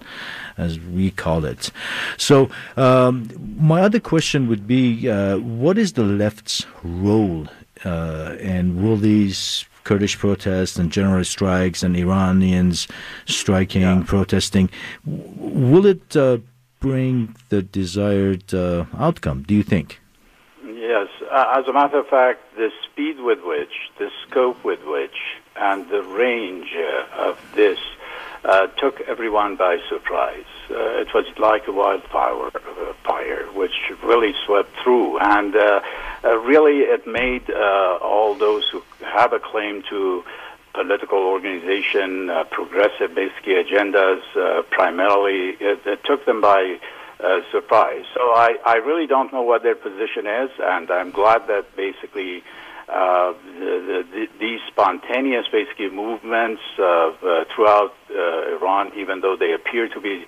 as 0.58 0.78
we 0.80 1.10
call 1.10 1.44
it. 1.44 1.70
So, 2.16 2.50
um, 2.76 3.30
my 3.58 3.80
other 3.80 4.00
question 4.00 4.48
would 4.48 4.66
be 4.66 5.08
uh, 5.08 5.38
what 5.38 5.78
is 5.78 5.94
the 5.94 6.02
left's 6.02 6.66
role, 6.82 7.46
uh, 7.84 8.36
and 8.40 8.82
will 8.82 8.96
these 8.96 9.64
Kurdish 9.84 10.18
protests 10.18 10.76
and 10.76 10.92
general 10.92 11.24
strikes 11.24 11.82
and 11.82 11.96
Iranians 11.96 12.88
striking, 13.24 13.82
yeah. 13.82 14.02
protesting, 14.06 14.68
will 15.06 15.86
it 15.86 16.14
uh, 16.14 16.38
bring 16.80 17.34
the 17.48 17.62
desired 17.62 18.52
uh, 18.52 18.84
outcome, 18.98 19.44
do 19.44 19.54
you 19.54 19.62
think? 19.62 20.00
Yes. 20.62 21.08
Uh, 21.30 21.54
as 21.58 21.66
a 21.66 21.72
matter 21.72 21.98
of 21.98 22.06
fact, 22.08 22.40
the 22.56 22.70
speed 22.84 23.20
with 23.20 23.38
which, 23.44 23.72
the 23.98 24.10
scope 24.26 24.62
with 24.62 24.80
which, 24.84 25.16
and 25.56 25.88
the 25.88 26.02
range 26.02 26.76
uh, 26.76 27.28
of 27.28 27.38
this 27.54 27.78
uh, 28.44 28.66
took 28.78 29.00
everyone 29.02 29.56
by 29.56 29.78
surprise. 29.88 30.44
Uh, 30.70 31.00
it 31.00 31.12
was 31.14 31.26
like 31.38 31.66
a 31.66 31.72
wildfire, 31.72 32.46
uh, 32.46 32.92
fire, 33.04 33.46
which 33.54 33.74
really 34.02 34.34
swept 34.46 34.74
through, 34.82 35.18
and 35.18 35.54
really 36.24 36.80
it 36.80 37.06
made 37.06 37.50
all 37.50 38.34
those 38.34 38.68
who 38.70 38.82
have 39.04 39.32
a 39.32 39.38
claim 39.38 39.82
to 39.88 40.24
political 40.78 41.18
organization, 41.18 42.30
uh, 42.30 42.44
progressive 42.44 43.14
basically 43.14 43.54
agendas, 43.54 44.22
uh, 44.36 44.62
primarily, 44.70 45.56
it, 45.60 45.80
it, 45.84 46.04
took 46.04 46.24
them 46.24 46.40
by 46.40 46.78
uh, 47.20 47.40
surprise. 47.50 48.04
So 48.14 48.20
I, 48.20 48.56
I 48.64 48.76
really 48.76 49.06
don't 49.06 49.32
know 49.32 49.42
what 49.42 49.64
their 49.64 49.74
position 49.74 50.26
is, 50.26 50.50
and 50.60 50.88
I'm 50.90 51.10
glad 51.10 51.48
that 51.48 51.74
basically 51.74 52.44
uh, 52.88 53.32
the, 53.58 54.04
the, 54.10 54.26
these 54.40 54.60
spontaneous 54.68 55.46
basically 55.52 55.90
movements 55.90 56.62
uh, 56.78 57.12
throughout 57.54 57.92
uh, 58.10 58.56
Iran, 58.56 58.92
even 58.96 59.20
though 59.20 59.36
they 59.36 59.52
appear 59.52 59.88
to 59.88 60.00
be 60.00 60.24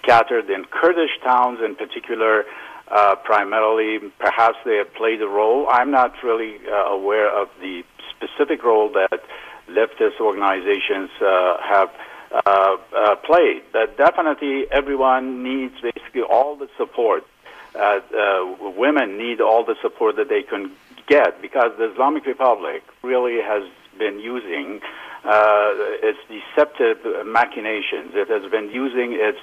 scattered 0.00 0.48
in 0.50 0.64
Kurdish 0.66 1.18
towns 1.22 1.58
in 1.64 1.74
particular, 1.74 2.44
uh, 2.88 3.16
primarily, 3.16 3.98
perhaps 4.18 4.56
they 4.64 4.76
have 4.76 4.94
played 4.94 5.20
a 5.20 5.26
role. 5.26 5.66
I'm 5.68 5.90
not 5.90 6.12
really 6.22 6.58
uh, 6.68 6.94
aware 6.94 7.28
of 7.28 7.48
the 7.60 7.82
specific 8.14 8.62
role 8.62 8.90
that 8.92 9.22
leftist 9.68 10.20
organizations 10.20 11.10
uh, 11.20 11.56
have 11.60 11.90
uh, 12.32 12.76
uh, 12.96 13.16
played. 13.16 13.62
but 13.72 13.96
definitely 13.96 14.66
everyone 14.70 15.42
needs 15.42 15.74
basically 15.80 16.22
all 16.22 16.56
the 16.56 16.68
support. 16.76 17.24
Uh, 17.74 18.00
uh, 18.16 18.72
women 18.76 19.18
need 19.18 19.40
all 19.40 19.64
the 19.64 19.76
support 19.82 20.16
that 20.16 20.28
they 20.28 20.42
can 20.42 20.70
get 21.06 21.40
because 21.42 21.72
the 21.78 21.92
Islamic 21.92 22.26
Republic 22.26 22.82
really 23.02 23.40
has 23.42 23.62
been 23.98 24.18
using 24.18 24.80
uh, 25.24 25.72
its 26.02 26.18
deceptive 26.28 26.98
machinations. 27.26 28.12
It 28.14 28.28
has 28.28 28.50
been 28.50 28.70
using 28.70 29.16
its 29.18 29.40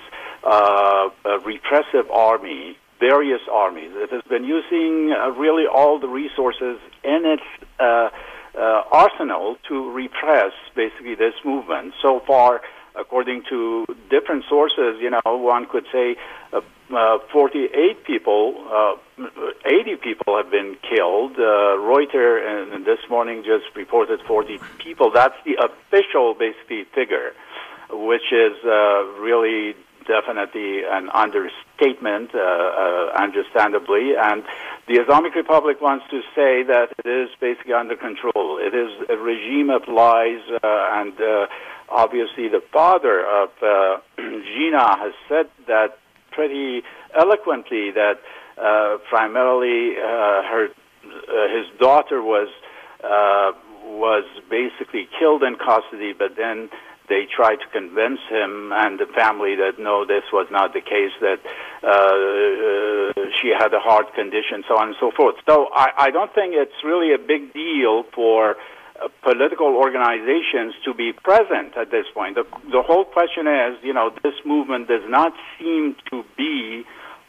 repressive 1.45 2.09
army 2.11 2.77
various 2.99 3.41
armies. 3.51 3.91
It 3.95 4.11
has 4.11 4.21
been 4.29 4.45
using 4.45 5.11
uh, 5.11 5.31
really 5.31 5.65
all 5.67 5.99
the 5.99 6.07
resources 6.07 6.79
in 7.03 7.21
its 7.25 7.43
uh, 7.79 7.83
uh, 7.83 8.83
arsenal 8.91 9.57
to 9.67 9.91
repress 9.91 10.53
basically 10.73 11.15
this 11.15 11.33
movement. 11.43 11.93
So 12.01 12.21
far, 12.25 12.61
according 12.95 13.43
to 13.49 13.85
different 14.09 14.45
sources, 14.47 15.01
you 15.01 15.09
know, 15.09 15.21
one 15.25 15.65
could 15.65 15.85
say 15.91 16.15
uh, 16.95 17.03
uh, 17.03 17.19
48 17.31 18.03
people, 18.05 18.55
uh, 18.71 19.25
80 19.65 19.97
people 19.97 20.37
have 20.37 20.49
been 20.51 20.77
killed. 20.81 21.33
Uh, 21.33 21.77
Reuters 21.77 22.73
and 22.73 22.85
this 22.85 22.99
morning 23.09 23.43
just 23.43 23.75
reported 23.75 24.19
40 24.27 24.59
people. 24.79 25.11
That's 25.13 25.35
the 25.45 25.55
official 25.63 26.33
basically 26.33 26.85
figure, 26.95 27.33
which 27.91 28.31
is 28.31 28.53
uh, 28.65 29.03
really 29.19 29.75
definitely 30.07 30.83
an 30.83 31.09
understatement, 31.09 32.35
uh, 32.35 32.39
uh, 32.39 33.11
understandably. 33.15 34.15
And 34.17 34.43
the 34.87 34.95
Islamic 34.95 35.35
Republic 35.35 35.81
wants 35.81 36.05
to 36.11 36.21
say 36.35 36.63
that 36.63 36.89
it 37.03 37.07
is 37.07 37.29
basically 37.39 37.73
under 37.73 37.95
control. 37.95 38.59
It 38.59 38.73
is 38.75 38.91
a 39.09 39.17
regime 39.17 39.69
of 39.69 39.87
lies, 39.87 40.41
uh, 40.51 40.57
and 40.63 41.13
uh, 41.21 41.47
obviously 41.89 42.49
the 42.49 42.61
father 42.71 43.25
of 43.25 43.49
uh, 43.61 43.97
Jina 44.17 44.97
has 44.97 45.13
said 45.29 45.47
that 45.67 45.99
pretty 46.33 46.81
eloquently 47.17 47.91
that 47.91 48.19
uh, 48.57 48.97
primarily 49.09 49.95
her 49.95 50.67
his 51.03 51.67
daughter 51.79 52.21
was 52.21 52.49
was 53.83 54.25
basically 54.49 55.07
killed 55.19 55.43
in 55.43 55.55
custody, 55.55 56.13
but 56.17 56.35
then 56.35 56.69
they 57.09 57.27
tried 57.27 57.57
to 57.57 57.67
convince 57.71 58.19
him 58.29 58.71
and 58.73 58.99
the 58.99 59.05
family 59.13 59.55
that 59.55 59.77
no, 59.77 60.05
this 60.05 60.23
was 60.31 60.47
not 60.51 60.73
the 60.73 60.81
case, 60.81 61.11
that 61.19 61.39
uh, 61.83 61.89
uh, 61.89 63.29
she 63.41 63.49
had 63.49 63.73
a 63.73 63.79
heart 63.79 64.13
condition, 64.15 64.63
so 64.67 64.77
on 64.77 64.89
and 64.89 64.97
so 64.99 65.11
forth. 65.11 65.35
So 65.47 65.67
I, 65.73 66.07
I 66.07 66.11
don't 66.11 66.33
think 66.33 66.53
it's 66.55 66.83
really 66.83 67.13
a 67.13 67.17
big 67.17 67.53
deal 67.53 68.03
for 68.15 68.51
uh, 68.51 68.55
political 69.21 69.75
organizations 69.75 70.73
to 70.85 70.93
be 70.93 71.13
present 71.13 71.75
at 71.77 71.91
this 71.91 72.05
point. 72.13 72.35
The, 72.35 72.45
the 72.71 72.81
whole 72.81 73.05
question 73.05 73.47
is, 73.47 73.77
you 73.83 73.93
know, 73.93 74.11
this 74.23 74.35
movement 74.45 74.87
does 74.87 75.03
not 75.07 75.33
seem 75.59 75.95
to 76.11 76.23
be 76.37 76.83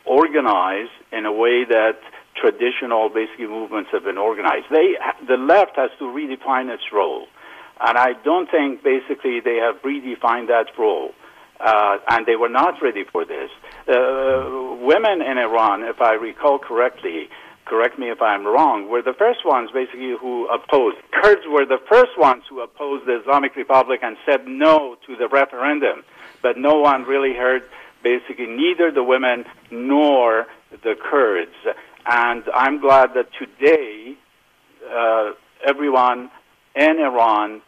organized 0.04 0.92
in 1.12 1.24
a 1.24 1.32
way 1.32 1.64
that 1.64 1.98
traditional, 2.36 3.08
basically, 3.08 3.46
movements 3.46 3.90
have 3.92 4.04
been 4.04 4.18
organized. 4.18 4.66
They, 4.70 4.94
the 5.26 5.36
left 5.36 5.76
has 5.76 5.90
to 5.98 6.04
redefine 6.04 6.72
its 6.72 6.84
role. 6.92 7.26
And 7.80 7.98
I 7.98 8.12
don't 8.24 8.50
think, 8.50 8.82
basically, 8.82 9.40
they 9.40 9.56
have 9.56 9.76
redefined 9.82 10.48
that 10.48 10.66
role. 10.78 11.12
Uh, 11.60 11.98
and 12.10 12.26
they 12.26 12.36
were 12.36 12.48
not 12.48 12.82
ready 12.82 13.04
for 13.10 13.24
this. 13.24 13.50
Uh, 13.88 14.76
women 14.80 15.22
in 15.22 15.38
Iran, 15.38 15.82
if 15.84 16.00
I 16.00 16.14
recall 16.14 16.58
correctly, 16.58 17.28
correct 17.64 17.98
me 17.98 18.10
if 18.10 18.20
I'm 18.20 18.46
wrong, 18.46 18.88
were 18.88 19.02
the 19.02 19.14
first 19.14 19.44
ones 19.44 19.70
basically 19.72 20.14
who 20.20 20.46
opposed. 20.48 20.96
Kurds 21.12 21.42
were 21.48 21.64
the 21.64 21.78
first 21.88 22.18
ones 22.18 22.42
who 22.48 22.60
opposed 22.60 23.06
the 23.06 23.20
Islamic 23.20 23.56
Republic 23.56 24.00
and 24.02 24.16
said 24.26 24.46
no 24.46 24.96
to 25.06 25.16
the 25.16 25.28
referendum. 25.28 26.04
But 26.42 26.58
no 26.58 26.80
one 26.80 27.04
really 27.04 27.34
heard 27.34 27.62
basically 28.02 28.46
neither 28.46 28.90
the 28.92 29.02
women 29.02 29.44
nor 29.70 30.46
the 30.70 30.94
Kurds. 30.94 31.54
And 32.06 32.44
I'm 32.54 32.80
glad 32.80 33.14
that 33.14 33.28
today 33.38 34.16
uh, 34.90 35.32
everyone 35.66 36.30
in 36.76 36.98
Iran, 36.98 37.62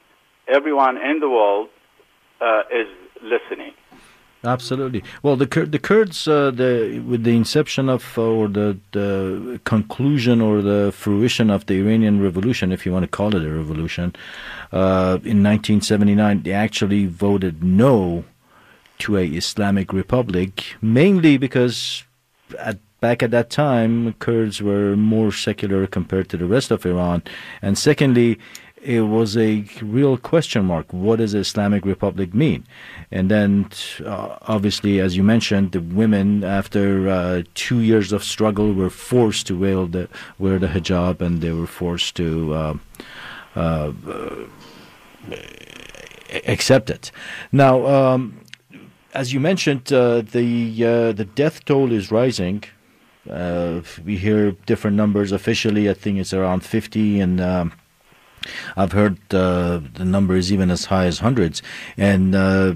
everyone 0.46 0.98
in 0.98 1.20
the 1.20 1.28
world 1.28 1.68
uh, 2.40 2.62
is 2.70 2.88
listening. 3.22 3.72
Absolutely. 4.44 5.02
Well, 5.22 5.36
the 5.36 5.46
the 5.46 5.78
Kurds, 5.78 6.28
uh, 6.28 6.50
the 6.50 7.02
with 7.06 7.24
the 7.24 7.34
inception 7.34 7.88
of 7.88 8.16
uh, 8.16 8.22
or 8.22 8.48
the 8.48 8.78
the 8.92 9.60
conclusion 9.64 10.40
or 10.40 10.62
the 10.62 10.92
fruition 10.94 11.50
of 11.50 11.66
the 11.66 11.74
Iranian 11.80 12.22
Revolution, 12.22 12.70
if 12.70 12.86
you 12.86 12.92
want 12.92 13.02
to 13.04 13.08
call 13.08 13.34
it 13.34 13.44
a 13.44 13.50
revolution, 13.50 14.14
uh, 14.72 15.18
in 15.24 15.42
1979, 15.42 16.42
they 16.42 16.52
actually 16.52 17.06
voted 17.06 17.64
no 17.64 18.24
to 18.98 19.16
a 19.16 19.26
Islamic 19.26 19.92
republic, 19.92 20.76
mainly 20.80 21.38
because 21.38 22.04
at 22.58 22.78
back 23.00 23.22
at 23.22 23.30
that 23.30 23.50
time, 23.50 24.14
Kurds 24.14 24.62
were 24.62 24.96
more 24.96 25.32
secular 25.32 25.86
compared 25.86 26.28
to 26.30 26.36
the 26.36 26.46
rest 26.46 26.70
of 26.70 26.86
Iran, 26.86 27.22
and 27.62 27.76
secondly, 27.76 28.38
it 28.86 29.00
was 29.00 29.36
a 29.36 29.64
real 29.82 30.16
question 30.16 30.64
mark. 30.64 30.92
What 30.92 31.16
does 31.18 31.34
Islamic 31.34 31.84
Republic 31.84 32.32
mean? 32.32 32.64
And 33.10 33.28
then, 33.28 33.68
uh, 34.04 34.38
obviously, 34.42 35.00
as 35.00 35.16
you 35.16 35.24
mentioned, 35.24 35.72
the 35.72 35.80
women, 35.80 36.44
after 36.44 37.08
uh, 37.08 37.42
two 37.54 37.80
years 37.80 38.12
of 38.12 38.22
struggle, 38.22 38.72
were 38.72 38.90
forced 38.90 39.48
to 39.48 39.58
wear 39.58 39.86
the 39.86 40.08
wear 40.38 40.60
the 40.60 40.68
hijab, 40.68 41.20
and 41.20 41.40
they 41.40 41.52
were 41.52 41.66
forced 41.66 42.14
to 42.16 42.54
uh, 42.54 42.74
uh 43.56 43.92
accept 46.46 46.88
it. 46.88 47.10
Now, 47.50 47.86
um, 47.86 48.40
as 49.14 49.32
you 49.32 49.40
mentioned, 49.40 49.92
uh, 49.92 50.22
the 50.22 50.84
uh, 50.84 51.12
the 51.12 51.24
death 51.24 51.64
toll 51.64 51.90
is 51.90 52.12
rising. 52.12 52.62
we 54.04 54.16
hear 54.16 54.52
different 54.70 54.96
numbers. 54.96 55.32
Officially, 55.32 55.90
I 55.90 55.94
think 55.94 56.18
it's 56.18 56.32
around 56.32 56.62
fifty, 56.62 57.18
and 57.18 57.40
um, 57.40 57.72
I've 58.76 58.92
heard 58.92 59.18
uh, 59.32 59.80
the 59.94 60.04
number 60.04 60.36
is 60.36 60.52
even 60.52 60.70
as 60.70 60.86
high 60.86 61.06
as 61.06 61.18
hundreds. 61.18 61.62
And 61.96 62.34
uh, 62.34 62.74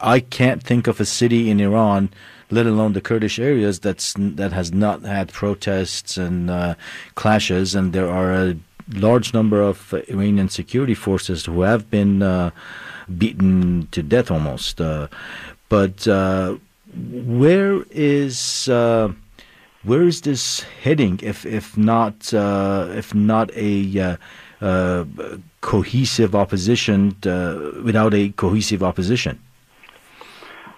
I 0.00 0.20
can't 0.20 0.62
think 0.62 0.86
of 0.86 1.00
a 1.00 1.04
city 1.04 1.50
in 1.50 1.60
Iran, 1.60 2.10
let 2.50 2.66
alone 2.66 2.92
the 2.92 3.00
Kurdish 3.00 3.38
areas, 3.38 3.80
that's 3.80 4.14
that 4.16 4.52
has 4.52 4.72
not 4.72 5.02
had 5.02 5.32
protests 5.32 6.16
and 6.16 6.50
uh, 6.50 6.74
clashes. 7.14 7.74
And 7.74 7.92
there 7.92 8.08
are 8.08 8.32
a 8.32 8.56
large 8.94 9.34
number 9.34 9.60
of 9.60 9.92
Iranian 10.08 10.48
security 10.48 10.94
forces 10.94 11.44
who 11.44 11.62
have 11.62 11.90
been 11.90 12.22
uh, 12.22 12.50
beaten 13.16 13.88
to 13.90 14.02
death 14.02 14.30
almost. 14.30 14.80
Uh, 14.80 15.08
but 15.68 16.08
uh, 16.08 16.56
where 16.94 17.82
is 17.90 18.66
where 19.84 20.02
is 20.02 20.22
this 20.22 20.60
heading 20.82 21.20
if 21.22 21.44
if 21.44 21.76
not 21.76 22.32
if 22.32 23.14
not 23.14 23.50
a 23.54 24.16
uh, 24.60 25.04
cohesive 25.60 26.34
opposition 26.34 27.16
uh, 27.24 27.72
without 27.84 28.14
a 28.14 28.30
cohesive 28.30 28.82
opposition? 28.82 29.38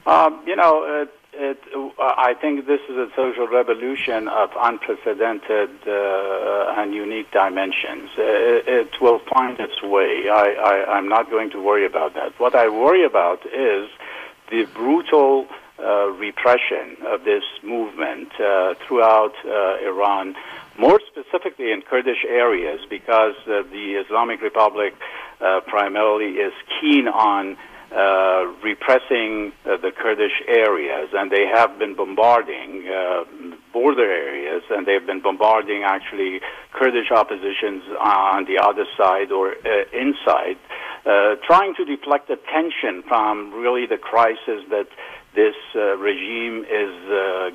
Um, 0.07 0.41
you 0.47 0.57
know, 0.57 0.85
it, 0.85 1.11
it, 1.33 1.59
I 1.99 2.35
think 2.35 2.67
this 2.67 2.81
is 2.89 2.97
a 2.97 3.09
social 3.15 3.47
revolution 3.47 4.29
of 4.29 4.51
unprecedented 4.59 5.71
uh, 5.87 6.75
and 6.77 6.95
unique 6.95 7.31
dimensions. 7.31 8.11
It, 8.17 8.69
it, 8.69 9.01
will 9.01 9.21
find 9.33 9.59
its 9.61 9.83
way. 9.83 10.29
I, 10.29 10.99
am 10.99 11.09
not 11.09 11.31
going 11.31 11.51
to 11.51 11.63
worry 11.63 11.87
about 11.87 12.15
that. 12.15 12.39
What 12.39 12.55
I 12.55 12.69
worry 12.69 13.05
about 13.05 13.47
is 13.47 13.89
the 14.51 14.67
brutal 14.75 15.47
uh, 15.79 16.11
repression 16.11 16.97
of 17.07 17.25
this 17.25 17.45
movement 17.63 18.29
uh, 18.41 18.75
throughout 18.87 19.33
uh, 19.47 19.79
Iran 19.83 20.35
more 20.81 20.99
specifically 21.13 21.73
in 21.73 21.83
Kurdish 21.83 22.25
areas, 22.27 22.81
because 22.89 23.37
uh, 23.47 23.63
the 23.71 24.03
Islamic 24.05 24.41
Republic 24.41 24.95
uh, 25.41 25.61
primarily 25.67 26.41
is 26.47 26.55
keen 26.81 27.07
on 27.07 27.59
uh, 27.93 28.47
repressing 28.63 29.53
uh, 29.67 29.77
the 29.77 29.91
Kurdish 29.91 30.41
areas, 30.49 31.09
and 31.13 31.31
they 31.31 31.45
have 31.47 31.79
been 31.79 31.95
bombarding 31.95 32.89
uh, 32.89 33.25
border 33.73 34.11
areas, 34.11 34.63
and 34.71 34.87
they've 34.87 35.05
been 35.05 35.21
bombarding 35.21 35.83
actually 35.83 36.41
Kurdish 36.73 37.11
oppositions 37.11 37.83
on 38.01 38.45
the 38.47 38.59
other 38.63 38.87
side 38.97 39.33
or 39.33 39.53
uh, 39.53 39.85
inside, 39.93 40.57
trying 41.47 41.75
to 41.75 41.85
deflect 41.85 42.31
attention 42.31 43.03
from 43.09 43.53
really 43.53 43.87
the 43.87 43.99
crisis 43.99 44.61
that 44.71 44.89
this 45.35 45.57
regime 45.99 46.65
is 46.71 46.95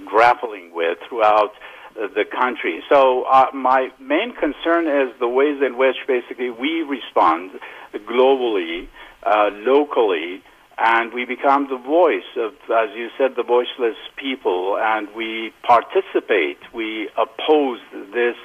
grappling 0.06 0.74
with 0.74 0.98
throughout 1.08 1.54
the 1.96 2.26
country. 2.26 2.84
So 2.90 3.24
uh, 3.24 3.48
my 3.54 3.90
main 4.00 4.34
concern 4.36 4.88
is 4.88 5.14
the 5.20 5.28
ways 5.28 5.62
in 5.66 5.78
which 5.78 5.96
basically 6.08 6.50
we 6.50 6.82
respond 6.82 7.52
globally, 7.94 8.88
uh, 9.24 9.50
locally, 9.54 10.44
and 10.78 11.14
we 11.14 11.24
become 11.24 11.68
the 11.70 11.78
voice 11.78 12.28
of, 12.36 12.52
as 12.70 12.90
you 12.96 13.10
said, 13.18 13.32
the 13.38 13.44
voiceless 13.44 13.96
people, 14.18 14.78
and 14.78 15.08
we 15.16 15.54
participate, 15.64 16.58
we 16.74 17.10
oppose 17.16 17.80
this 18.14 18.36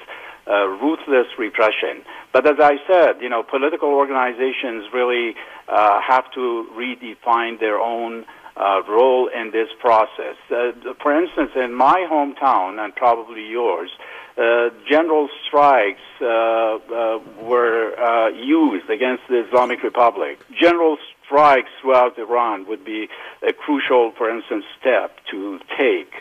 uh, 0.47 0.67
ruthless 0.67 1.27
repression. 1.39 2.03
But 2.33 2.47
as 2.47 2.57
I 2.61 2.77
said, 2.87 3.21
you 3.21 3.29
know, 3.29 3.43
political 3.43 3.89
organizations 3.89 4.87
really 4.95 5.35
uh, 5.69 6.01
have 6.07 6.31
to 6.35 6.67
redefine 6.77 7.59
their 7.59 7.79
own 7.79 8.25
uh, 8.61 8.83
role 8.89 9.29
in 9.29 9.51
this 9.51 9.69
process. 9.81 10.37
Uh, 10.51 10.73
for 11.03 11.19
instance, 11.21 11.51
in 11.57 11.73
my 11.75 12.07
hometown 12.11 12.83
and 12.83 12.95
probably 12.95 13.47
yours, 13.49 13.91
uh, 14.37 14.71
general 14.89 15.29
strikes 15.47 16.01
uh, 16.21 16.25
uh, 16.27 17.19
were 17.43 17.99
uh, 17.99 18.29
used 18.29 18.89
against 18.89 19.23
the 19.29 19.45
Islamic 19.47 19.83
Republic. 19.83 20.39
General 20.59 20.97
strikes 21.25 21.71
throughout 21.81 22.19
Iran 22.19 22.67
would 22.67 22.85
be 22.85 23.09
a 23.47 23.53
crucial, 23.53 24.13
for 24.13 24.31
instance, 24.31 24.65
step 24.81 25.19
to 25.31 25.59
take, 25.77 26.13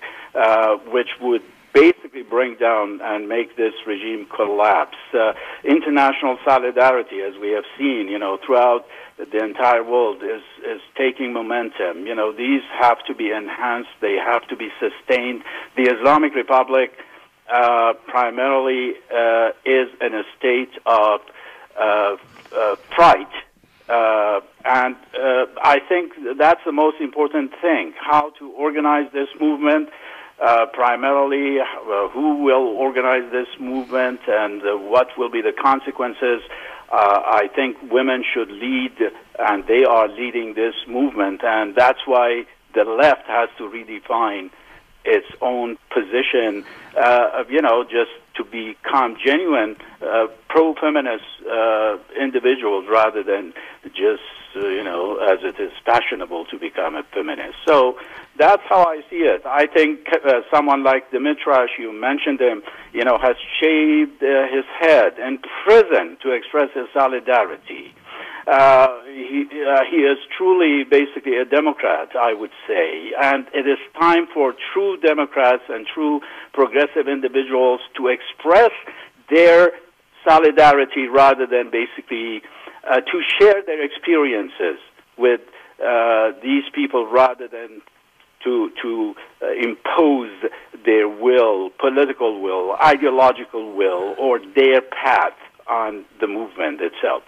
which 0.91 1.10
would 1.21 1.43
basically 1.73 2.23
bring 2.23 2.56
down 2.56 2.99
and 3.02 3.30
make 3.30 3.56
this 3.56 3.73
regime 3.86 4.25
collapse. 4.36 4.97
international 5.63 6.38
solidarity, 6.43 7.21
as 7.21 7.38
we 7.39 7.52
have 7.52 7.65
seen, 7.78 8.08
you 8.08 8.19
know, 8.19 8.38
throughout 8.45 8.86
the 9.32 9.43
entire 9.43 9.84
world 9.84 10.23
is 10.23 10.43
is 10.65 10.82
taking 10.95 11.34
momentum. 11.34 12.08
You 12.08 12.15
know, 12.15 12.32
these 12.32 12.62
have 12.79 13.03
to 13.05 13.13
be 13.13 13.32
enhanced. 13.32 13.89
They 14.01 14.15
have 14.15 14.47
to 14.47 14.55
be 14.55 14.69
sustained. 14.79 15.43
The 15.75 15.84
Islamic 15.84 16.36
Republic 16.36 16.91
uh, 17.51 17.93
primarily 18.08 18.93
uh, 19.13 19.49
is 19.65 19.89
in 20.01 20.13
a 20.13 20.23
state 20.38 20.71
of 20.86 21.21
uh, 21.79 22.15
uh 22.55 22.75
fright. 22.95 23.32
Uh, 23.89 24.39
and 24.65 24.95
uh, 25.15 25.45
I 25.63 25.79
think 25.89 26.13
that's 26.38 26.62
the 26.63 26.71
most 26.71 27.01
important 27.01 27.51
thing 27.60 27.93
how 27.99 28.29
to 28.38 28.51
organize 28.51 29.12
this 29.12 29.29
movement, 29.41 29.89
primarily 30.73 31.58
who 32.13 32.43
will 32.43 32.67
organize 32.77 33.32
this 33.32 33.47
movement, 33.60 34.19
and 34.27 34.62
what 34.91 35.17
will 35.17 35.32
be 35.32 35.41
the 35.41 35.53
consequences 35.53 36.41
uh, 36.91 37.21
I 37.25 37.49
think 37.56 37.78
women 37.91 38.23
should 38.34 38.52
lead, 38.52 38.97
and 39.38 39.65
they 39.67 39.84
are 39.84 40.08
leading 40.08 40.56
this 40.56 40.75
movement, 40.88 41.43
and 41.43 41.75
that's 41.75 41.99
why 42.06 42.45
the 42.73 42.84
left 42.84 43.28
has 43.28 43.49
to 43.58 43.63
redefine 43.63 44.49
its 45.06 45.28
own 45.41 45.78
position, 45.89 46.65
uh, 46.97 47.43
you 47.49 47.62
know, 47.62 47.84
just 47.84 48.12
to 48.36 48.43
become 48.43 49.17
genuine 49.23 49.75
uh, 50.02 50.28
pro-feminist 50.49 51.23
uh, 51.49 51.97
individuals 52.19 52.86
rather 52.89 53.23
than 53.23 53.54
just, 53.93 54.21
uh, 54.56 54.67
you 54.67 54.84
know, 54.84 55.17
as 55.17 55.39
it 55.43 55.60
is 55.60 55.71
fashionable 55.86 56.45
to 56.45 56.60
become 56.60 56.95
a 56.95 57.04
feminist. 57.04 57.56
So 57.65 57.97
that's 58.39 58.63
how 58.67 58.84
I 58.86 59.02
see 59.10 59.23
it. 59.36 59.41
I 59.45 59.67
think 59.67 60.08
uh, 60.13 60.41
someone 60.54 60.84
like 60.84 61.12
Demirtaş, 61.12 61.78
you 61.78 61.91
mentioned 61.91 62.39
him, 62.39 62.63
you 62.93 63.04
know, 63.04 63.17
has 63.21 63.36
shaved 63.60 64.23
uh, 64.23 64.47
his 64.56 64.65
head 64.80 65.19
in 65.19 65.39
prison 65.63 66.17
to 66.23 66.32
express 66.32 66.69
his 66.73 66.88
solidarity. 66.93 67.93
uh, 68.47 68.88
he, 69.06 69.45
uh, 69.45 69.84
he 69.91 69.97
is 69.97 70.17
truly 70.38 70.84
basically 70.84 71.38
a 71.38 71.45
Democrat, 71.45 72.10
I 72.15 72.34
would 72.34 72.52
say. 72.67 73.12
And 73.21 73.45
it 73.54 73.67
is 73.67 73.78
time 73.99 74.28
for 74.34 74.54
true 74.73 74.97
Democrats 74.97 75.63
and 75.69 75.86
true 75.86 76.21
progressive 76.54 77.08
individuals 77.08 77.82
to 77.97 78.08
express 78.08 78.71
their 79.30 79.71
solidarity 80.28 81.08
rather 81.08 81.45
than 81.45 81.69
basically 81.71 82.41
uh, 82.89 83.02
to 83.02 83.21
share 83.38 83.62
their 83.65 83.84
experiences 83.84 84.80
with 85.17 85.41
uh, 85.86 86.32
these 86.41 86.63
people 86.73 87.08
rather 87.08 87.47
than 87.47 87.82
to 88.43 88.71
to 88.82 89.15
uh, 89.41 89.52
impose 89.52 90.32
their 90.86 91.08
will, 91.08 91.69
political 91.80 92.41
will, 92.41 92.75
ideological 92.84 93.73
will, 93.73 94.15
or 94.17 94.39
their 94.56 94.82
path 94.82 95.34
on 95.67 96.06
the 96.19 96.28
movement 96.28 96.82
itself. 96.82 97.23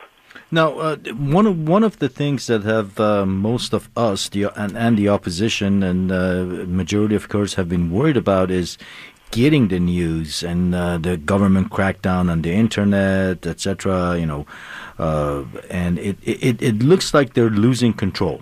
Now, 0.49 0.79
uh, 0.79 0.95
one 1.17 1.45
of 1.45 1.67
one 1.67 1.83
of 1.83 1.99
the 1.99 2.09
things 2.09 2.47
that 2.47 2.63
have 2.63 2.99
uh, 2.99 3.25
most 3.25 3.73
of 3.73 3.89
us, 3.97 4.29
the 4.29 4.45
and, 4.55 4.77
and 4.77 4.97
the 4.97 5.09
opposition 5.09 5.83
and 5.83 6.11
uh, 6.11 6.43
majority 6.67 7.15
of 7.15 7.27
Kurds 7.29 7.55
have 7.55 7.67
been 7.67 7.91
worried 7.91 8.17
about 8.17 8.49
is 8.51 8.77
getting 9.31 9.69
the 9.69 9.79
news 9.79 10.43
and 10.43 10.75
uh, 10.75 10.97
the 10.97 11.17
government 11.17 11.69
crackdown 11.69 12.29
on 12.29 12.41
the 12.41 12.51
internet, 12.51 13.45
etc. 13.45 14.17
You 14.17 14.25
know, 14.25 14.45
uh, 14.97 15.43
and 15.69 15.99
it, 15.99 16.17
it 16.23 16.61
it 16.61 16.79
looks 16.79 17.13
like 17.13 17.33
they're 17.33 17.49
losing 17.49 17.93
control. 17.93 18.41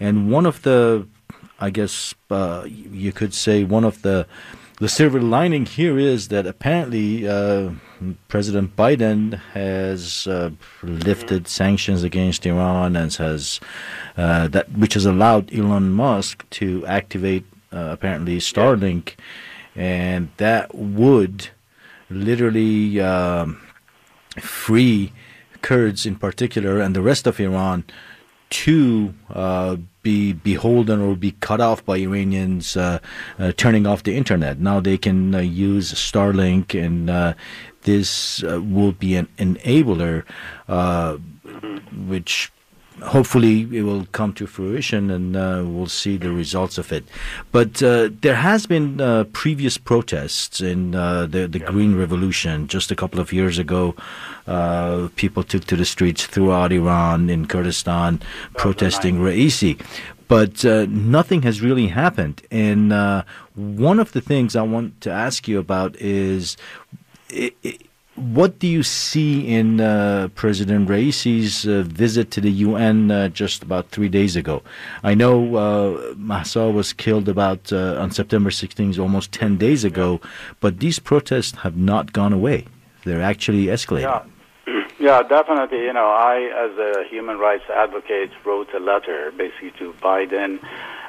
And 0.00 0.30
one 0.30 0.46
of 0.46 0.62
the, 0.62 1.06
I 1.58 1.70
guess 1.70 2.14
uh, 2.30 2.64
you 2.66 3.12
could 3.12 3.34
say, 3.34 3.64
one 3.64 3.84
of 3.84 4.02
the 4.02 4.26
the 4.78 4.88
silver 4.88 5.20
lining 5.20 5.66
here 5.66 5.98
is 5.98 6.28
that 6.28 6.46
apparently 6.46 7.26
uh, 7.26 7.72
President 8.28 8.76
Biden 8.76 9.34
has 9.52 10.28
uh, 10.28 10.50
lifted 10.84 11.48
sanctions 11.48 12.04
against 12.04 12.46
Iran 12.46 12.94
and 12.94 13.12
has 13.14 13.58
uh, 14.16 14.46
that 14.48 14.70
which 14.70 14.94
has 14.94 15.04
allowed 15.04 15.52
Elon 15.52 15.90
Musk 15.90 16.48
to 16.50 16.86
activate 16.86 17.44
uh, 17.72 17.88
apparently 17.90 18.38
Starlink, 18.38 19.14
and 19.74 20.30
that 20.36 20.72
would 20.74 21.48
literally 22.08 23.00
um, 23.00 23.60
free 24.40 25.12
Kurds 25.60 26.06
in 26.06 26.14
particular 26.14 26.78
and 26.78 26.94
the 26.94 27.02
rest 27.02 27.26
of 27.26 27.40
Iran 27.40 27.82
to 28.50 29.14
uh, 29.30 29.76
be 30.02 30.32
beholden 30.32 31.00
or 31.00 31.14
be 31.14 31.32
cut 31.32 31.60
off 31.60 31.84
by 31.84 31.98
Iranians 31.98 32.76
uh, 32.76 32.98
uh, 33.38 33.52
turning 33.56 33.86
off 33.86 34.02
the 34.02 34.16
internet. 34.16 34.58
Now 34.58 34.80
they 34.80 34.96
can 34.96 35.34
uh, 35.34 35.40
use 35.40 35.92
Starlink, 35.92 36.74
and 36.74 37.10
uh, 37.10 37.34
this 37.82 38.42
uh, 38.42 38.60
will 38.62 38.92
be 38.92 39.16
an 39.16 39.28
enabler, 39.38 40.24
which 42.06 42.50
hopefully 43.02 43.68
it 43.72 43.82
will 43.82 44.06
come 44.12 44.32
to 44.34 44.46
fruition 44.46 45.10
and 45.10 45.36
uh, 45.36 45.62
we'll 45.64 45.86
see 45.86 46.16
the 46.16 46.32
results 46.32 46.78
of 46.78 46.92
it. 46.92 47.04
But 47.52 47.82
uh, 47.82 48.10
there 48.20 48.36
has 48.36 48.66
been 48.66 49.00
uh, 49.00 49.24
previous 49.32 49.78
protests 49.78 50.60
in 50.60 50.94
uh, 50.94 51.26
the 51.26 51.46
the 51.46 51.58
Green 51.58 51.96
Revolution 51.96 52.68
just 52.68 52.90
a 52.90 52.96
couple 52.96 53.20
of 53.20 53.32
years 53.32 53.58
ago. 53.58 53.94
Uh, 54.46 55.08
people 55.16 55.42
took 55.42 55.64
to 55.64 55.76
the 55.76 55.84
streets 55.84 56.26
throughout 56.26 56.72
Iran 56.72 57.30
in 57.30 57.46
Kurdistan 57.46 58.20
protesting 58.56 59.18
Raisi. 59.18 59.80
But 60.26 60.62
uh, 60.64 60.86
nothing 60.88 61.42
has 61.42 61.62
really 61.62 61.88
happened. 61.88 62.42
And 62.50 62.92
one 63.54 63.98
of 63.98 64.12
the 64.12 64.20
things 64.20 64.54
I 64.54 64.62
want 64.62 65.00
to 65.00 65.10
ask 65.10 65.48
you 65.48 65.58
about 65.58 65.96
is 65.96 66.56
it, 67.30 67.56
it, 67.62 67.87
what 68.18 68.58
do 68.58 68.66
you 68.66 68.82
see 68.82 69.46
in 69.46 69.80
uh, 69.80 70.28
President 70.34 70.88
Raisi's 70.88 71.66
uh, 71.66 71.82
visit 71.82 72.30
to 72.32 72.40
the 72.40 72.50
UN 72.50 73.10
uh, 73.10 73.28
just 73.28 73.62
about 73.62 73.90
three 73.90 74.08
days 74.08 74.36
ago? 74.36 74.62
I 75.02 75.14
know 75.14 75.56
uh, 75.56 76.14
Mahsa 76.16 76.70
was 76.70 76.92
killed 76.92 77.28
about 77.28 77.72
uh, 77.72 78.00
on 78.00 78.10
September 78.10 78.50
16th, 78.50 78.98
almost 78.98 79.32
10 79.32 79.56
days 79.56 79.84
ago, 79.84 80.20
but 80.60 80.80
these 80.80 80.98
protests 80.98 81.58
have 81.58 81.76
not 81.76 82.12
gone 82.12 82.32
away. 82.32 82.66
They're 83.04 83.22
actually 83.22 83.66
escalating. 83.66 84.02
Yeah. 84.02 84.24
Yeah, 85.00 85.22
definitely. 85.22 85.84
You 85.84 85.92
know, 85.92 86.08
I, 86.08 86.50
as 86.66 86.76
a 86.76 87.08
human 87.08 87.38
rights 87.38 87.62
advocate, 87.72 88.30
wrote 88.44 88.74
a 88.74 88.80
letter 88.80 89.30
basically 89.36 89.70
to 89.78 89.92
Biden, 90.02 90.58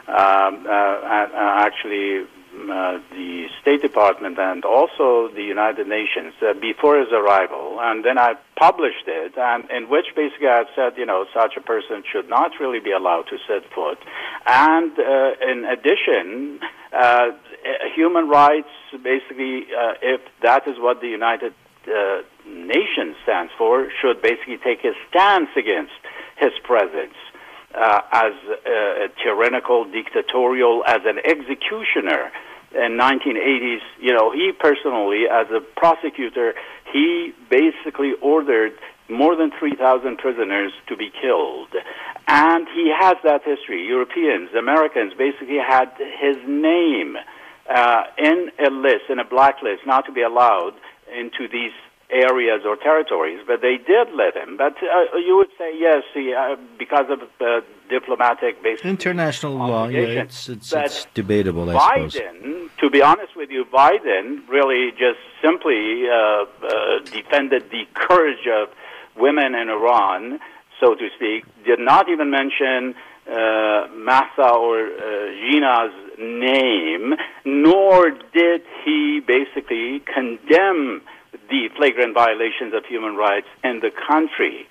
um, 0.08 0.68
uh, 0.70 1.30
actually 1.34 2.28
uh, 2.70 3.00
the 3.12 3.48
State 3.62 3.82
Department 3.82 4.38
and 4.40 4.66
also 4.66 5.30
the 5.34 5.44
United 5.44 5.88
Nations 5.88 6.34
uh, 6.42 6.54
before 6.54 7.00
his 7.00 7.12
arrival, 7.12 7.80
and 7.80 8.04
then 8.04 8.18
I 8.18 8.36
published 8.56 9.08
it, 9.08 9.38
and 9.38 9.70
in 9.70 9.90
which 9.90 10.08
basically 10.16 10.48
I 10.48 10.66
said, 10.76 10.98
you 10.98 11.06
know, 11.06 11.26
such 11.34 11.54
a 11.58 11.62
person 11.62 12.04
should 12.12 12.28
not 12.28 12.52
really 12.60 12.80
be 12.80 12.92
allowed 12.92 13.28
to 13.30 13.38
set 13.48 13.64
foot. 13.74 14.00
And 14.46 14.92
uh, 14.98 15.50
in 15.50 15.66
addition, 15.66 16.60
uh, 16.92 17.32
human 17.96 18.28
rights, 18.28 18.74
basically, 19.04 19.68
uh, 19.74 19.94
if 20.02 20.22
that 20.42 20.68
is 20.68 20.80
what 20.80 21.02
the 21.02 21.08
United 21.08 21.54
Nations 22.46 23.16
stands 23.24 23.52
for, 23.58 23.90
should 24.02 24.22
basically 24.22 24.58
take 24.58 24.84
a 24.84 24.94
stance 25.10 25.50
against 25.56 25.94
his 26.38 26.52
presence. 26.64 27.16
Uh, 27.74 28.02
as 28.12 28.34
uh, 28.50 29.08
tyrannical, 29.22 29.86
dictatorial, 29.86 30.84
as 30.88 31.02
an 31.06 31.20
executioner 31.24 32.32
in 32.74 32.98
1980s, 32.98 33.82
you 34.00 34.14
know, 34.14 34.32
he 34.32 34.52
personally, 34.52 35.26
as 35.32 35.48
a 35.52 35.60
prosecutor, 35.60 36.54
he 36.92 37.34
basically 37.50 38.14
ordered 38.22 38.74
more 39.10 39.36
than 39.36 39.52
3,000 39.58 40.18
prisoners 40.18 40.72
to 40.88 40.96
be 40.96 41.12
killed. 41.22 41.70
And 42.28 42.68
he 42.76 42.94
has 42.96 43.16
that 43.24 43.42
history. 43.44 43.86
Europeans, 43.86 44.50
Americans 44.54 45.14
basically 45.18 45.58
had 45.58 45.90
his 45.98 46.38
name 46.48 47.18
uh, 47.68 48.04
in 48.18 48.52
a 48.64 48.70
list, 48.70 49.10
in 49.10 49.20
a 49.20 49.26
blacklist, 49.26 49.86
not 49.86 50.06
to 50.06 50.12
be 50.12 50.22
allowed 50.22 50.74
into 51.12 51.48
these 51.52 51.72
areas 52.10 52.62
or 52.66 52.76
territories, 52.76 53.40
but 53.46 53.62
they 53.62 53.78
did 53.78 54.08
let 54.16 54.36
him. 54.36 54.58
But 54.58 54.76
uh, 54.82 55.18
you 55.18 55.38
would 55.38 55.50
say 55.58 55.78
yes, 55.78 56.04
he, 56.14 56.34
uh, 56.34 56.56
because 56.78 57.06
of 57.10 57.22
uh, 57.40 57.62
diplomatic 57.90 58.62
basis. 58.64 58.86
International 58.86 59.54
law, 59.54 59.88
yeah, 59.88 60.00
it's, 60.00 60.50
it's, 60.50 60.74
it's 60.74 61.06
debatable, 61.14 61.70
I 61.70 61.76
Biden, 62.00 62.12
suppose. 62.12 62.70
to 62.80 62.90
be 62.90 63.02
honest 63.02 63.36
with 63.36 63.50
you, 63.52 63.66
Biden 63.66 64.48
really 64.48 64.92
just 64.92 65.20
simply 65.42 66.08
uh, 66.08 66.14
uh, 66.14 67.00
defended 67.12 67.70
the 67.72 67.86
courage 67.94 68.48
of 68.52 68.70
women 69.16 69.54
in 69.54 69.70
Iran, 69.70 70.40
so 70.80 70.96
to 70.96 71.10
speak, 71.16 71.46
did 71.66 71.80
not 71.80 72.10
even 72.10 72.32
mention 72.32 72.96
uh, 73.30 73.88
Mahsa 73.96 74.50
or 74.56 74.88
uh, 74.88 75.00
Jina's 75.46 75.94
name, 76.18 77.14
nor 77.46 78.12
did 78.34 78.62
he 78.84 79.22
basically 79.26 80.02
condemn 80.12 81.02
the 81.50 81.70
flagrant 81.76 82.14
violations 82.14 82.74
of 82.74 82.86
human 82.86 83.16
rights 83.16 83.48
in 83.64 83.80
the 83.80 83.92
country. 83.92 84.68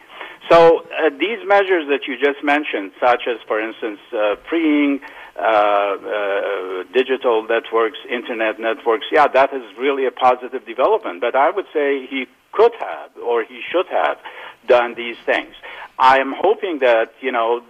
So 0.51 0.81
uh, 0.81 1.11
these 1.11 1.38
measures 1.47 1.88
that 1.88 2.07
you 2.07 2.17
just 2.17 2.43
mentioned, 2.43 2.93
such 3.01 3.23
as, 3.29 3.37
for 3.47 3.61
instance, 3.61 3.99
uh, 4.12 4.37
freeing 4.49 5.01
uh, 5.37 5.43
uh, 5.43 6.85
digital 6.95 7.47
networks, 7.47 7.99
internet 8.09 8.59
networks, 8.59 9.07
yeah, 9.12 9.29
that 9.29 9.53
is 9.53 9.62
really 9.79 10.07
a 10.07 10.11
positive 10.11 10.64
development. 10.64 11.21
But 11.21 11.35
I 11.35 11.51
would 11.51 11.67
say 11.73 12.07
he 12.07 12.27
could 12.53 12.73
have, 12.81 13.11
or 13.23 13.45
he 13.45 13.61
should 13.71 13.87
have, 13.88 14.19
done 14.67 14.95
these 14.95 15.17
things. 15.25 15.55
I 15.99 16.19
am 16.19 16.35
hoping 16.37 16.81
that 16.81 17.12
you 17.21 17.33
know 17.33 17.62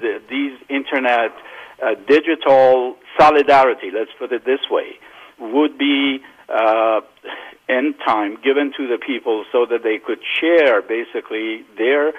the, 0.00 0.20
these 0.28 0.56
internet 0.68 1.32
uh, 1.82 1.94
digital 2.06 2.96
solidarity, 3.18 3.90
let's 3.92 4.10
put 4.18 4.32
it 4.32 4.44
this 4.44 4.60
way, 4.70 4.98
would 5.38 5.78
be 5.78 6.20
in 7.68 7.94
time 8.04 8.36
given 8.42 8.72
to 8.76 8.86
the 8.88 8.98
people 8.98 9.44
so 9.50 9.66
that 9.66 9.82
they 9.82 9.98
could 9.98 10.20
share 10.40 10.82
basically 10.82 11.64
their 11.78 12.12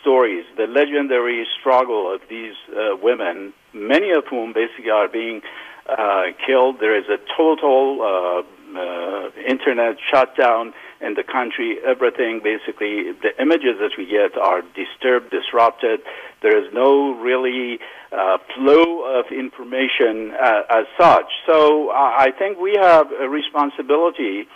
stories, 0.00 0.44
the 0.56 0.66
legendary 0.66 1.46
struggle 1.58 2.12
of 2.12 2.20
these 2.28 2.54
uh, 2.70 2.96
women, 3.02 3.52
many 3.72 4.10
of 4.10 4.24
whom 4.28 4.52
basically 4.52 4.90
are 4.90 5.08
being 5.08 5.40
uh, 5.88 6.24
killed. 6.46 6.78
There 6.80 6.96
is 6.96 7.06
a 7.08 7.18
total 7.36 8.00
uh, 8.00 8.78
uh, 8.78 9.30
internet 9.48 9.96
shutdown 10.12 10.72
in 11.00 11.14
the 11.14 11.24
country. 11.24 11.78
Everything 11.84 12.40
basically, 12.42 13.12
the 13.12 13.32
images 13.40 13.78
that 13.80 13.92
we 13.98 14.06
get 14.06 14.38
are 14.38 14.62
disturbed, 14.74 15.30
disrupted. 15.30 16.00
There 16.42 16.56
is 16.56 16.72
no 16.72 17.14
really 17.14 17.78
uh, 18.12 18.38
flow 18.54 19.18
of 19.18 19.26
information 19.32 20.32
uh, 20.32 20.62
as 20.70 20.86
such. 20.98 21.26
So 21.46 21.90
I 21.90 22.30
think 22.38 22.58
we 22.58 22.76
have 22.80 23.10
a 23.12 23.28
responsibility 23.28 24.46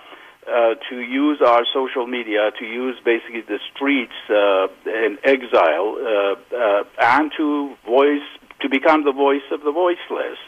uh, 0.48 0.74
to 0.88 1.00
use 1.00 1.40
our 1.44 1.64
social 1.74 2.06
media, 2.06 2.50
to 2.58 2.64
use 2.64 2.96
basically 3.04 3.42
the 3.42 3.58
streets 3.74 4.12
uh, 4.30 4.68
in 4.86 5.18
exile, 5.24 5.96
uh, 5.98 6.56
uh, 6.56 6.84
and 7.00 7.32
to 7.36 7.74
voice, 7.84 8.26
to 8.60 8.68
become 8.68 9.04
the 9.04 9.12
voice 9.12 9.46
of 9.50 9.62
the 9.62 9.72
voiceless. 9.72 10.38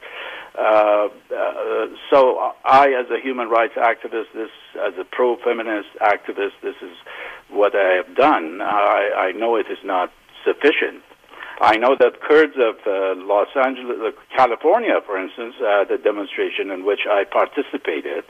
Uh, 0.58 1.08
uh, 1.34 1.86
so 2.10 2.52
I, 2.64 2.88
as 2.98 3.10
a 3.10 3.20
human 3.22 3.48
rights 3.48 3.74
activist, 3.76 4.32
this 4.34 4.50
as 4.74 4.94
a 4.98 5.04
pro-feminist 5.04 5.88
activist, 6.00 6.58
this 6.62 6.74
is 6.82 6.96
what 7.50 7.74
I 7.74 7.94
have 7.94 8.16
done. 8.16 8.60
I, 8.60 9.28
I 9.28 9.32
know 9.32 9.56
it 9.56 9.66
is 9.70 9.78
not 9.84 10.10
sufficient. 10.44 11.02
I 11.60 11.76
know 11.76 11.96
that 11.98 12.20
Kurds 12.20 12.54
of 12.56 12.76
uh, 12.86 13.18
Los 13.26 13.48
Angeles, 13.56 13.98
uh, 14.00 14.10
California, 14.36 15.00
for 15.04 15.20
instance, 15.20 15.54
uh, 15.58 15.84
the 15.84 15.98
demonstration 15.98 16.70
in 16.70 16.84
which 16.84 17.00
I 17.10 17.24
participated, 17.24 18.24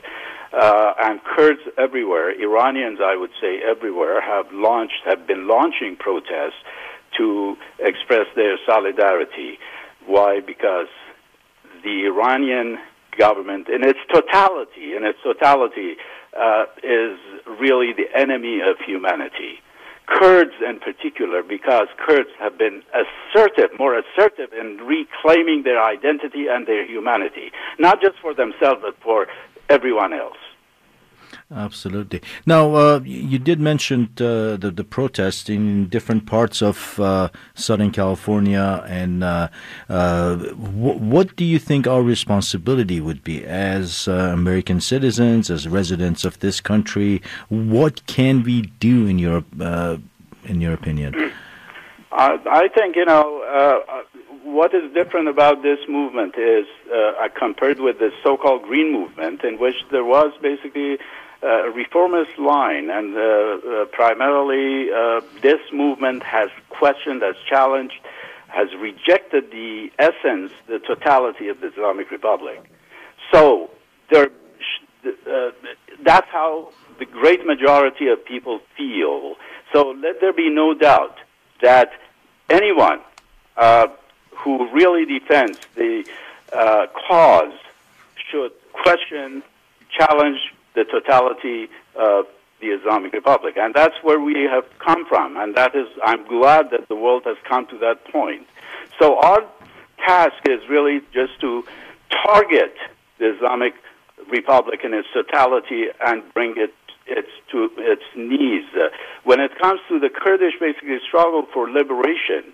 uh, 0.51 0.93
and 0.99 1.23
Kurds 1.23 1.61
everywhere, 1.77 2.31
Iranians, 2.31 2.99
I 3.03 3.15
would 3.15 3.29
say 3.39 3.61
everywhere, 3.61 4.19
have 4.19 4.51
launched, 4.51 5.01
have 5.05 5.27
been 5.27 5.47
launching 5.47 5.95
protests 5.95 6.57
to 7.17 7.55
express 7.79 8.25
their 8.35 8.57
solidarity. 8.65 9.59
Why? 10.07 10.39
Because 10.39 10.87
the 11.83 12.05
Iranian 12.05 12.79
government, 13.17 13.69
in 13.69 13.83
its 13.83 13.99
totality, 14.11 14.95
in 14.95 15.03
its 15.05 15.19
totality, 15.21 15.97
uh, 16.35 16.65
is 16.83 17.19
really 17.59 17.93
the 17.93 18.09
enemy 18.15 18.61
of 18.61 18.77
humanity. 18.85 19.59
Kurds 20.09 20.53
in 20.67 20.79
particular, 20.79 21.43
because 21.43 21.87
Kurds 21.97 22.29
have 22.39 22.57
been 22.57 22.81
assertive, 22.93 23.69
more 23.77 23.97
assertive 23.97 24.51
in 24.53 24.77
reclaiming 24.77 25.63
their 25.63 25.81
identity 25.83 26.47
and 26.49 26.65
their 26.65 26.85
humanity, 26.85 27.51
not 27.77 28.01
just 28.01 28.15
for 28.21 28.33
themselves, 28.33 28.81
but 28.81 28.95
for 29.03 29.27
everyone 29.69 30.13
else. 30.13 30.37
Absolutely. 31.51 32.21
Now, 32.45 32.75
uh, 32.75 32.99
you 33.03 33.39
did 33.39 33.59
mention 33.59 34.09
uh, 34.17 34.55
the 34.55 34.71
the 34.75 34.83
protests 34.83 35.49
in 35.49 35.87
different 35.89 36.27
parts 36.27 36.61
of 36.61 36.99
uh, 36.99 37.29
Southern 37.55 37.89
California, 37.89 38.83
and 38.87 39.23
uh, 39.23 39.47
uh, 39.89 40.35
w- 40.35 40.99
what 40.99 41.35
do 41.35 41.43
you 41.43 41.57
think 41.57 41.87
our 41.87 42.03
responsibility 42.03 43.01
would 43.01 43.23
be 43.23 43.43
as 43.45 44.07
uh, 44.07 44.29
American 44.31 44.79
citizens, 44.79 45.49
as 45.49 45.67
residents 45.67 46.23
of 46.23 46.39
this 46.39 46.61
country? 46.61 47.19
What 47.47 48.05
can 48.05 48.43
we 48.43 48.61
do 48.79 49.07
in 49.07 49.17
your 49.17 49.43
in 50.45 50.61
your 50.61 50.73
opinion? 50.73 51.31
I 52.11 52.69
think 52.75 52.95
you 52.95 53.05
know 53.05 54.05
what 54.43 54.75
is 54.75 54.91
different 54.93 55.29
about 55.29 55.63
this 55.63 55.79
movement 55.87 56.35
is 56.37 56.65
uh, 56.93 57.27
compared 57.35 57.79
with 57.79 57.97
the 57.97 58.11
so-called 58.23 58.63
green 58.63 58.91
movement, 58.93 59.43
in 59.43 59.57
which 59.57 59.75
there 59.91 60.05
was 60.05 60.31
basically 60.41 60.99
uh, 61.41 61.69
reformist 61.69 62.37
line, 62.37 62.89
and 62.89 63.15
uh, 63.15 63.21
uh, 63.21 63.85
primarily 63.85 64.91
uh, 64.91 65.21
this 65.41 65.59
movement 65.71 66.21
has 66.23 66.49
questioned, 66.69 67.21
has 67.21 67.35
challenged, 67.47 67.99
has 68.47 68.67
rejected 68.79 69.49
the 69.51 69.89
essence, 69.99 70.51
the 70.67 70.79
totality 70.79 71.47
of 71.47 71.61
the 71.61 71.67
Islamic 71.71 72.11
Republic. 72.11 72.59
So 73.31 73.69
there, 74.11 74.27
uh, 75.05 75.51
that's 76.03 76.27
how 76.29 76.73
the 76.97 77.05
great 77.05 77.45
majority 77.45 78.07
of 78.09 78.25
people 78.25 78.59
feel. 78.75 79.35
So 79.71 79.91
let 79.91 80.19
there 80.19 80.33
be 80.33 80.49
no 80.49 80.73
doubt 80.73 81.17
that 81.61 81.91
anyone 82.49 82.99
uh, 83.55 83.87
who 84.31 84.69
really 84.73 85.05
defends 85.05 85.57
the 85.75 86.03
cause 87.07 87.53
should 88.29 88.51
question, 88.73 89.43
challenge, 89.97 90.39
the 90.75 90.85
totality 90.85 91.69
of 91.95 92.25
the 92.61 92.67
Islamic 92.67 93.13
Republic. 93.13 93.55
And 93.57 93.73
that's 93.73 93.95
where 94.03 94.19
we 94.19 94.43
have 94.43 94.65
come 94.79 95.05
from. 95.05 95.37
And 95.37 95.55
that 95.55 95.75
is, 95.75 95.87
I'm 96.03 96.27
glad 96.27 96.71
that 96.71 96.87
the 96.89 96.95
world 96.95 97.23
has 97.25 97.37
come 97.47 97.67
to 97.67 97.77
that 97.79 98.05
point. 98.11 98.47
So 98.99 99.19
our 99.19 99.43
task 100.05 100.35
is 100.45 100.59
really 100.69 101.01
just 101.13 101.39
to 101.41 101.63
target 102.25 102.75
the 103.17 103.35
Islamic 103.35 103.73
Republic 104.29 104.81
in 104.83 104.93
its 104.93 105.07
totality 105.13 105.85
and 106.05 106.21
bring 106.33 106.55
it 106.57 106.73
its 107.07 107.29
to 107.51 107.69
its 107.77 108.03
knees. 108.15 108.65
When 109.23 109.39
it 109.39 109.57
comes 109.57 109.79
to 109.89 109.99
the 109.99 110.09
Kurdish 110.09 110.53
basically 110.59 110.99
struggle 111.07 111.47
for 111.51 111.69
liberation, 111.69 112.53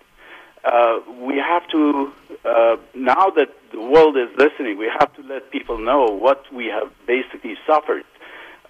uh, 0.65 0.99
we 1.21 1.37
have 1.37 1.67
to 1.69 2.11
uh, 2.43 2.77
now 2.93 3.29
that 3.29 3.49
the 3.71 3.81
world 3.81 4.17
is 4.17 4.29
listening, 4.37 4.77
we 4.77 4.89
have 4.99 5.13
to 5.15 5.21
let 5.23 5.51
people 5.51 5.77
know 5.77 6.05
what 6.05 6.51
we 6.53 6.65
have 6.67 6.91
basically 7.07 7.55
suffered 7.67 8.03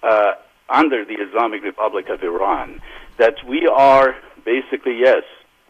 uh, 0.02 0.32
under 0.68 1.04
the 1.04 1.14
Islamic 1.14 1.62
Republic 1.62 2.08
of 2.08 2.22
Iran. 2.22 2.80
That 3.18 3.36
we 3.46 3.66
are 3.66 4.14
basically, 4.44 4.98
yes, 4.98 5.22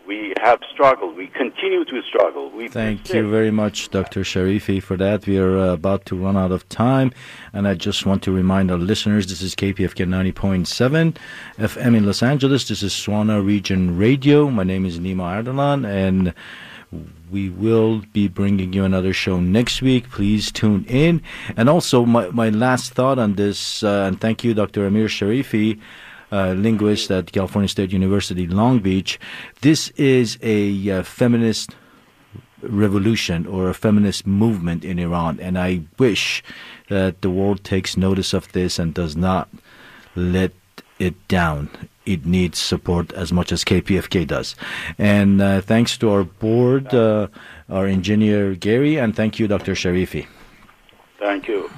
we 0.06 0.32
have 0.40 0.60
struggled. 0.72 1.16
We 1.16 1.26
continue 1.28 1.84
to 1.84 2.02
struggle. 2.02 2.50
We 2.50 2.68
Thank 2.68 3.00
persist. 3.00 3.14
you 3.14 3.30
very 3.30 3.50
much, 3.50 3.90
Dr. 3.90 4.20
Sharifi, 4.20 4.82
for 4.82 4.96
that. 4.96 5.26
We 5.26 5.38
are 5.38 5.58
uh, 5.58 5.72
about 5.72 6.06
to 6.06 6.16
run 6.16 6.36
out 6.36 6.52
of 6.52 6.68
time, 6.68 7.12
and 7.52 7.66
I 7.66 7.74
just 7.74 8.06
want 8.06 8.22
to 8.24 8.32
remind 8.32 8.70
our 8.70 8.78
listeners 8.78 9.26
this 9.26 9.42
is 9.42 9.54
KPFK 9.54 10.06
90.7 10.06 11.16
FM 11.58 11.96
in 11.96 12.06
Los 12.06 12.22
Angeles. 12.22 12.68
This 12.68 12.82
is 12.82 12.92
Swana 12.92 13.44
Region 13.44 13.98
Radio. 13.98 14.48
My 14.50 14.64
name 14.64 14.86
is 14.86 14.98
Nyma 14.98 15.42
Ardalan, 15.42 15.86
and 15.86 16.32
we 17.30 17.50
will 17.50 18.02
be 18.12 18.28
bringing 18.28 18.72
you 18.72 18.84
another 18.84 19.12
show 19.12 19.40
next 19.40 19.82
week. 19.82 20.08
Please 20.10 20.52
tune 20.52 20.84
in. 20.88 21.20
And 21.56 21.68
also, 21.68 22.06
my, 22.06 22.28
my 22.30 22.50
last 22.50 22.92
thought 22.92 23.18
on 23.18 23.34
this, 23.34 23.82
uh, 23.82 24.04
and 24.06 24.20
thank 24.20 24.44
you, 24.44 24.54
Dr. 24.54 24.86
Amir 24.86 25.06
Sharifi, 25.06 25.80
uh, 26.32 26.52
linguist 26.52 27.10
at 27.10 27.32
California 27.32 27.68
State 27.68 27.92
University, 27.92 28.46
Long 28.46 28.80
Beach. 28.80 29.18
This 29.60 29.88
is 29.90 30.38
a 30.42 30.90
uh, 30.90 31.02
feminist 31.02 31.74
revolution 32.62 33.46
or 33.46 33.68
a 33.68 33.74
feminist 33.74 34.26
movement 34.26 34.84
in 34.84 34.98
Iran, 34.98 35.38
and 35.40 35.58
I 35.58 35.82
wish 35.98 36.42
that 36.88 37.22
the 37.22 37.30
world 37.30 37.64
takes 37.64 37.96
notice 37.96 38.32
of 38.32 38.50
this 38.52 38.78
and 38.78 38.94
does 38.94 39.16
not 39.16 39.48
let 40.14 40.52
it 40.98 41.28
down 41.28 41.70
it 42.06 42.24
needs 42.24 42.58
support 42.58 43.12
as 43.12 43.32
much 43.32 43.52
as 43.52 43.64
KPFK 43.64 44.26
does. 44.26 44.54
And 44.96 45.42
uh, 45.42 45.60
thanks 45.60 45.98
to 45.98 46.10
our 46.10 46.24
board, 46.24 46.94
uh, 46.94 47.26
our 47.68 47.86
engineer 47.86 48.54
Gary, 48.54 48.96
and 48.96 49.14
thank 49.14 49.38
you, 49.38 49.48
Dr. 49.48 49.72
Sharifi. 49.72 50.26
Thank 51.18 51.48
you. 51.48 51.68